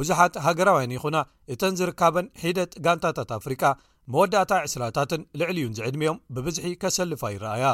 [0.00, 1.16] ብዙሓት ሃገራውያን ይኹና
[1.54, 3.64] እተን ዝርካበን ሒደት ጋንታታት ኣፍሪካ
[4.12, 7.66] መወዳእታ ዕስራታትን ልዕሊዩን ዝዕድሜኦም ብብዝሒ ከሰልፋ ይረኣያ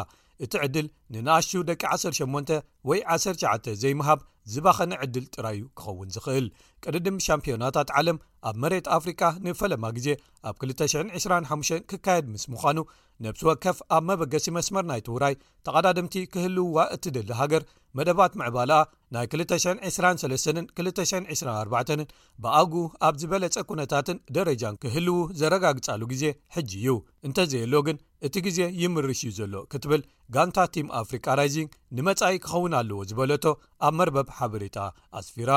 [0.45, 2.53] እቲ ዕድል ንናኣሹ ደቂ 18
[2.89, 4.21] ወይ 19 ዘይምሃብ
[4.53, 6.47] ዝባኸነ ዕድል ጥራዩ ክኸውን ዝኽእል
[6.85, 8.19] ቅድድም ሻምፕዮናታት ዓለም
[8.49, 10.09] ኣብ መሬት ኣፍሪቃ ንፈለማ ግዜ
[10.49, 12.79] ኣብ 225 ክካየድ ምስ ምዃኑ
[13.25, 15.35] ነብሲ ወከፍ ኣብ መበገሲ መስመር ናይትውራይ
[15.67, 17.63] ተቐዳድምቲ ክህልውዋ እትደሊ ሃገር
[17.99, 18.81] መደባት ምዕባላኣ
[19.15, 22.13] ናይ 223 224
[22.45, 22.75] ብኣጉ
[23.09, 26.25] ኣብ ዝበለጸ ኩነታትን ደረጃን ክህልው ዘረጋግፃሉ ግዜ
[26.57, 26.95] ሕጂ እዩ
[27.29, 27.99] እንተዘየ ሎ ግን
[28.29, 30.05] እቲ ግዜ ይምርሽ እዩ ዘሎ ክትብል
[30.37, 33.45] ጋንታ ቲም ኣፍሪካ ራይዚንግ ንመጻኢ ክኸውን ኣለዎ ዝበለቶ
[33.89, 34.79] ኣብ መርበብ ሓበሬታ
[35.21, 35.53] ኣስፊራ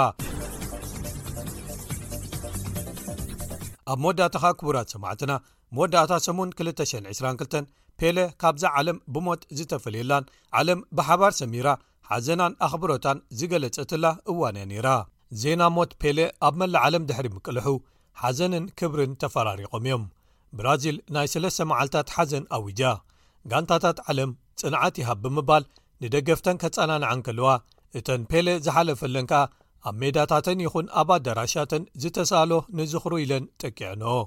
[3.92, 5.32] ኣብ መወዳእታ ኻ ክቡራት ሰማዕትና
[5.76, 7.54] መወዳእታ ሰሙን 222
[8.00, 10.26] ፔለ ካብዛ ዓለም ብሞት ዝተፈልየላን
[10.60, 11.68] ዓለም ብሓባር ሰሚራ
[12.10, 14.88] ሓዘናን ኣኽብሮታን ዝገለጸ ትላ እዋን እያ ነይራ
[15.42, 16.18] ዜና ሞት ፔለ
[16.48, 17.68] ኣብ መላእ ዓለም ድሕሪ ምቅልሑ
[18.22, 20.04] ሓዘንን ክብርን ተፈራሪቖም እዮም
[20.60, 22.82] ብራዚል ናይ ስለስተ መዓልትታት ሓዘን ኣዊጃ
[23.52, 25.64] ጋንታታት ዓለም ጽንዓት ይሃብ ብምባል
[26.04, 27.50] ንደገፍተን ከጸናንዓን ከልዋ
[28.00, 29.34] እተን ፔሌ ዝሓለፈለንከ
[29.90, 34.20] ኣብ ሜዳታተን ይኹን ኣብ ኣዳራሻተን ዝተሳሎ ንዝኽሩ ኢለን ጥቂዐኖኦ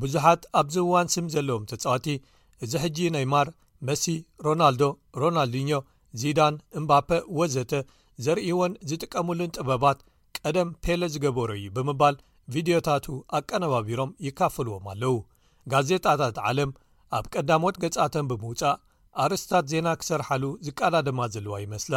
[0.00, 2.06] ብዙሓት ኣብ ዚዋን ስም ዘለዎም ተጻዋቲ
[2.64, 3.48] እዚ ሕጂ ናይ ማር
[3.88, 4.04] መሲ
[4.46, 4.82] ሮናልዶ
[5.22, 5.70] ሮናልዲኞ
[6.20, 7.08] ዚዳን እምባፔ
[7.38, 7.72] ወዘተ
[8.24, 9.98] ዘርእይዎን ዝጥቀምሉን ጥበባት
[10.38, 12.16] ቀደም ፔለ ዝገበሩ እዩ ብምባል
[12.54, 13.06] ቪድዮታቱ
[13.38, 15.16] ኣቀነባቢሮም ይካፈልዎም ኣለው
[15.72, 16.70] ጋዜጣታት ዓለም
[17.18, 18.80] ኣብ ቀዳሞት ገጻተን ብምውፃእ
[19.24, 21.96] ኣርስታት ዜና ክሰርሓሉ ዝቃዳድማ ዘለዋ ይመስላ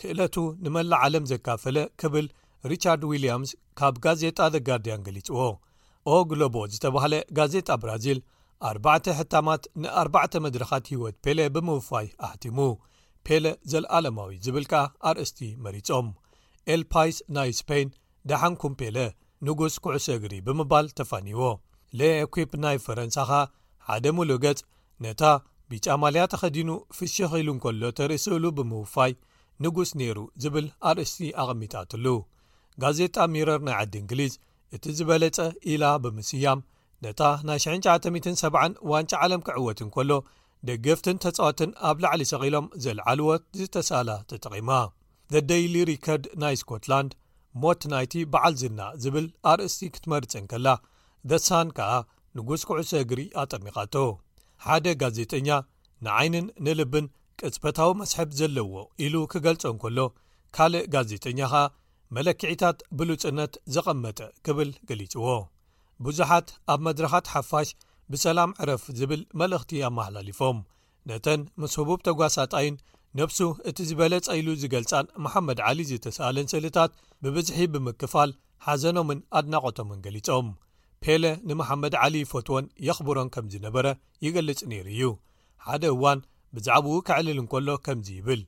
[0.00, 2.26] ክእለቱ ንመላ ዓለም ዘካፈለ ክብል
[2.70, 5.38] ሪቻርድ ዊልያምስ ካብ ጋዜጣ ደጋርድያን ገሊጽዎ
[6.12, 8.20] ኦ ግሎቦ ዝተባሃለ ጋዜጣ ብራዚል
[8.70, 12.58] ኣርባዕተ ሕታማት ንኣባዕተ መድረኻት ሂይወት ፔለ ብምውፋይ ኣሕቲሙ
[13.26, 16.06] ፔለ ዘለኣለማዊ ዝብል ከ ኣርእስቲ መሪፆም
[16.74, 17.88] ኤልፓይስ ናይ ስፓን
[18.30, 18.96] ደሓንኩም ፔለ
[19.46, 21.42] ንጉስ ኩዕሶ እግሪ ብምባል ተፋኒይዎ
[22.00, 23.40] ለኩፕ ናይ ፈረንሳ ኸ
[23.88, 24.60] ሓደ ምሉእ ገጽ
[25.04, 25.22] ነታ
[25.70, 29.12] ቢጫማልያ ተኸዲኑ ፍሽ ኺኢሉ እንከሎ ተርእስእሉ ብምውፋይ
[29.64, 32.06] ንጉስ ነይሩ ዝብል ኣርእስቲ ኣቕሚታትሉ
[32.82, 34.32] ጋዜጣ ሚሮር ናይ ዓዲ እንግሊዝ
[34.76, 35.38] እቲ ዝበለጸ
[35.72, 36.60] ኢላ ብምስያም
[37.06, 40.10] ነታ ናይ 9970 ዋንጫ ዓለም ክዕወትን ከሎ
[40.68, 44.70] ደገፍትን ተጽዋትን ኣብ ላዕሊ ሰኺሎም ዘለዓልዎት ዝተሳላ ተጠቒማ
[45.34, 47.12] ዘደይሊ ሪከርድ ናይ ስኮትላንድ
[47.62, 50.68] ሞት ናይቲ በዓል ዝና ዝብል ኣርእስቲ ክትመርፅን ከላ
[51.30, 51.92] ደሳን ከኣ
[52.38, 53.94] ንጉስ ኩዕሶ ግሪ ኣጠሚኻቶ
[54.66, 55.48] ሓደ ጋዜጠኛ
[56.04, 57.06] ንዓይንን ንልብን
[57.46, 58.72] ቅጽበታዊ መስሕብ ዘለዎ
[59.04, 59.98] ኢሉ ክገልጾን ከሎ
[60.56, 61.62] ካልእ ጋዜጠኛ ኸ
[62.16, 65.26] መለክዒታት ብሉፅነት ዘቐመጠ ክብል ገሊጽዎ
[66.06, 67.68] ብዙሓት ኣብ መድረኻት ሓፋሽ
[68.12, 70.58] ብሰላም ዕረፍ ዝብል መልእኽቲ ኣመሓላሊፎም
[71.10, 72.74] ነተን ምስ ህቡብ ተጓሳጣይን
[73.18, 76.92] ነብሱ እቲ ዝበለፀኢሉ ዝገልፃን መሓመድ ዓሊ ዝተሰኣለን ስእልታት
[77.24, 78.30] ብብዝሒ ብምክፋል
[78.66, 80.48] ሓዘኖምን ኣድናቐቶምን ገሊፆም
[81.04, 83.86] ፔለ ንመሓመድ ዓሊ ፈትዎን የኽብሮን ከም ዝነበረ
[84.26, 85.04] ይገልጽ ነይሩ እዩ
[85.66, 86.20] ሓደ እዋን
[86.56, 88.40] ብዛዕባኡ ከዕልል እንከሎ ከምዚ ይብል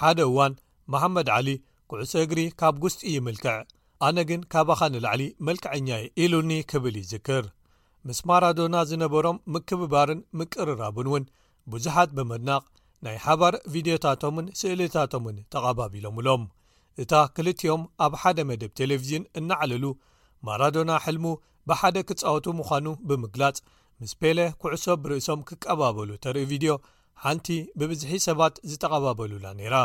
[0.00, 0.52] ሓደ እዋን
[0.92, 1.48] መሓመድ ዓሊ
[1.90, 3.56] ኩዕሶ እግሪ ካብ ጉስጢ ይምልክዕ
[4.06, 5.88] ኣነ ግን ካባኻንላዕሊ መልክዐኛ
[6.24, 7.44] ኢሉኒ ክብል ይዝክር
[8.08, 11.24] ምስ ማራዶና ዝነበሮም ምክብባርን ምቅርራብን እውን
[11.72, 12.64] ብዙሓት ብመድናቕ
[13.06, 16.42] ናይ ሓባር ቪድዮታቶምን ስእልታቶምን ተቐባቢሎምሎም
[17.02, 19.84] እታ ክልቲኦም ኣብ ሓደ መደብ ቴሌቭዥን እናዓለሉ
[20.46, 21.26] ማራዶና ሕልሙ
[21.70, 23.58] ብሓደ ክፃወቱ ምዃኑ ብምግላጽ
[24.02, 26.72] ምስ ፔለ ኩዕሶ ብርእሶም ክቀባበሉ ተርኢ ቪድዮ
[27.24, 27.46] ሓንቲ
[27.80, 29.76] ብብዝሒት ሰባት ዝተቐባበሉና ነይራ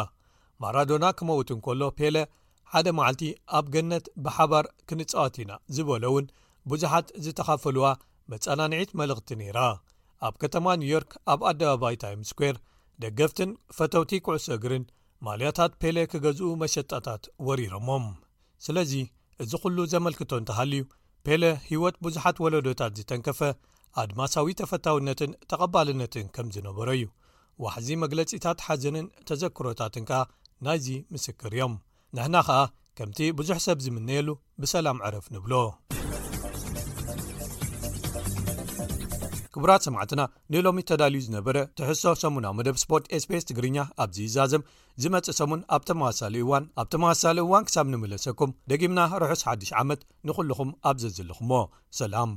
[0.64, 2.16] ማራዶና ክመውትን ከሎ ፔለ
[2.74, 3.24] ሓደ መዓልቲ
[3.58, 6.28] ኣብ ገነት ብሓባር ክንፃወት ኢና ዝበለ እውን
[6.72, 7.88] ብዙሓት ዝተኻፈልዋ
[8.34, 9.60] መፀናኒዒት መልእኽቲ ነይራ
[10.28, 12.56] ኣብ ከተማ ኒውዮርክ ኣብ ኣዳባባይ ታይም ስኩር
[13.04, 14.86] ደገፍትን ፈተውቲ ኩዕሶ እግርን
[15.26, 18.06] ማልያታት ፔለ ክገዝኡ መሸጣታት ወሪሮሞም
[18.68, 18.94] ስለዚ
[19.44, 20.84] እዚ ዅሉ ዘመልክቶ እንተሃልዩ
[21.28, 23.40] ፔለ ህይወት ብዙሓት ወለዶታት ዝተንከፈ
[24.04, 27.06] ኣድማሳዊ ተፈታውነትን ተቐባልነትን ከም ዝነበሮ እዩ
[27.64, 30.22] ዋሕዚ መግለፂታት ሓዘንን ተዘክሮታትን ከኣ
[30.66, 31.74] ናይዚ ምስክር እዮም
[32.16, 32.60] ንሕና ከኣ
[32.98, 34.30] ከምቲ ብዙሕ ሰብ ዝምነየሉ
[34.64, 35.54] ብሰላም ዕረፍ ንብሎ
[39.56, 40.22] ክቡራት ሰማዕትና
[40.54, 44.66] ንሎሚ ተዳልዩ ዝነበረ ትሕሶ ሰሙናዊ መደብ ስፖርት ኤስፔስ ትግርኛ ኣብዝይዛዘም
[45.04, 46.20] ዝመፅእ ሰሙን ኣብተመዋሳ
[46.52, 51.64] ዋን ኣብ ተመዋሳሊ እዋን ክሳብ ንምለሰኩም ደጊምና ርሑስ 1ዱሽ ዓመት ንኹሉኹም ኣብዘዘለኹዎ
[52.02, 52.32] ሰላም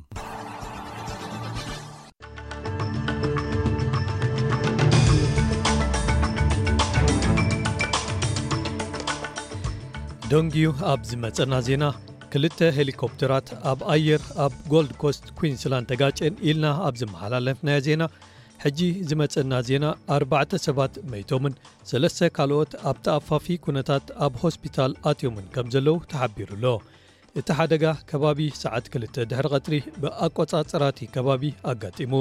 [10.33, 11.85] ደንግኡ ኣብ ዝመጸና ዜና
[12.33, 18.03] ክልተ ሄሊኮፕተራት ኣብ ኣየር ኣብ ጎልድ ኮስት ኩንስላንድ ተጋጨን ኢልና ኣብ ዝመሓላለፍና ዜና
[18.65, 19.85] ሕጂ ዝመጽና ዜና
[20.17, 21.55] 4ርዕተ ሰባት መይቶምን
[21.91, 26.75] 3ለስተ ካልኦት ኣብ ተኣፋፊ ኩነታት ኣብ ሆስፒታል ኣትዮምን ከም ዘለዉ ተሓቢሩኣሎ
[27.41, 29.75] እቲ ሓደጋ ከባቢ ሰዓት ክልተ ድሕሪ ቐጥሪ
[30.05, 32.15] ብኣቆጻፅራቲ ከባቢ ኣጋጢሙ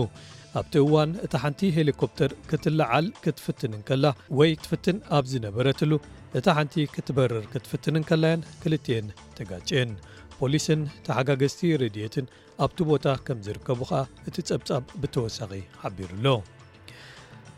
[0.59, 4.05] ኣብቲ እዋን እታ ሓንቲ ሄሊኮፕተር ክትለዓል ክትፍትንን ከላ
[4.39, 5.91] ወይ ትፍትን ኣብ ዝነበረትሉ
[6.39, 9.91] እታ ሓንቲ ክትበርር ክትፍትንን ከላየን ክልትን ትጋጭን
[10.39, 12.25] ፖሊስን ተሓጋገዝቲ ረድኤትን
[12.63, 16.27] ኣብቲ ቦታ ከም ዝርከቡ ከዓ እቲ ጸብጻብ ብተወሳኺ ሓቢሩኣሎ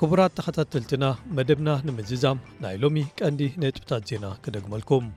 [0.01, 1.05] ክቡራት ተኸታተልትና
[1.37, 5.07] መደብና ንምዝዛም ናይ ሎሚ ቀንዲ ነጥብታት ዜና ክደግመልኩም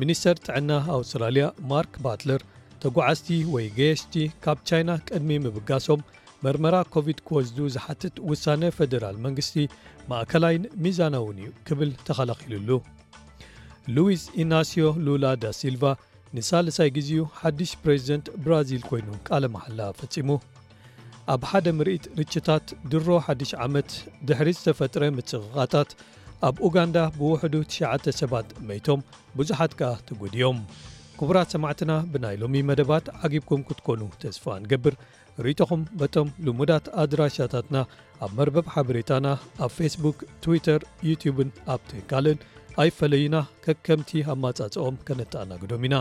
[0.00, 2.40] ሚኒስተር ጥዕና ኣውስትራልያ ማርክ ባትለር
[2.82, 6.02] ተጓዓዝቲ ወይ ገየሽቲ ካብ ቻይና ቅድሚ ምብጋሶም
[6.44, 9.54] መርመራ ኮቪድ ክወዝዱ ዝሓትት ውሳነ ፈደራል መንግስቲ
[10.10, 12.68] ማእከላይን ሚዛና ውን እዩ ክብል ተኸላኪሉሉ
[13.94, 15.82] ሉዊስ ኢናስዮ ሉላ ዳ ሲልቫ
[16.36, 20.30] ንሳልሳይ ግዜኡ ሓድሽ ፕሬዚደንት ብራዚል ኮይኑ ቃለ መሓላ ፈጺሙ
[21.34, 23.90] ኣብ ሓደ ምርኢት ርችታት ድሮ 1 ዓመት
[24.30, 25.90] ድሕሪ ዝተፈጥረ ምጽቕቓታት
[26.48, 29.02] ኣብ ኡጋንዳ ብውሕዱ 9 ሰባት መይቶም
[29.40, 30.60] ብዙሓት ከዓ ትጉድዮም
[31.22, 34.94] ክቡራት ሰማዕትና ብናይ ሎሚ መደባት ዓጊብኩም ክትኮኑ ተስፋ ንገብር
[35.44, 37.76] ርእቶኹም በቶም ልሙዳት ኣድራሻታትና
[38.26, 39.26] ኣብ መርበብ ሓበሬታና
[39.64, 42.38] ኣብ ፌስቡክ ትዊተር ዩትዩብን ኣብ ትክካልን
[42.84, 45.98] ኣይፈለይና ከከምቲ ኣብ ማጻጽኦም ከነተኣናግዶም ኢና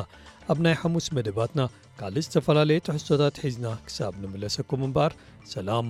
[0.54, 1.64] ኣብ ናይ ሓሙስ መደባትና
[2.02, 5.16] ካልእ ዝተፈላለየ ትሕሶታት ሒዝና ክሳብ ንምለሰኩም እምበኣር
[5.56, 5.90] ሰላም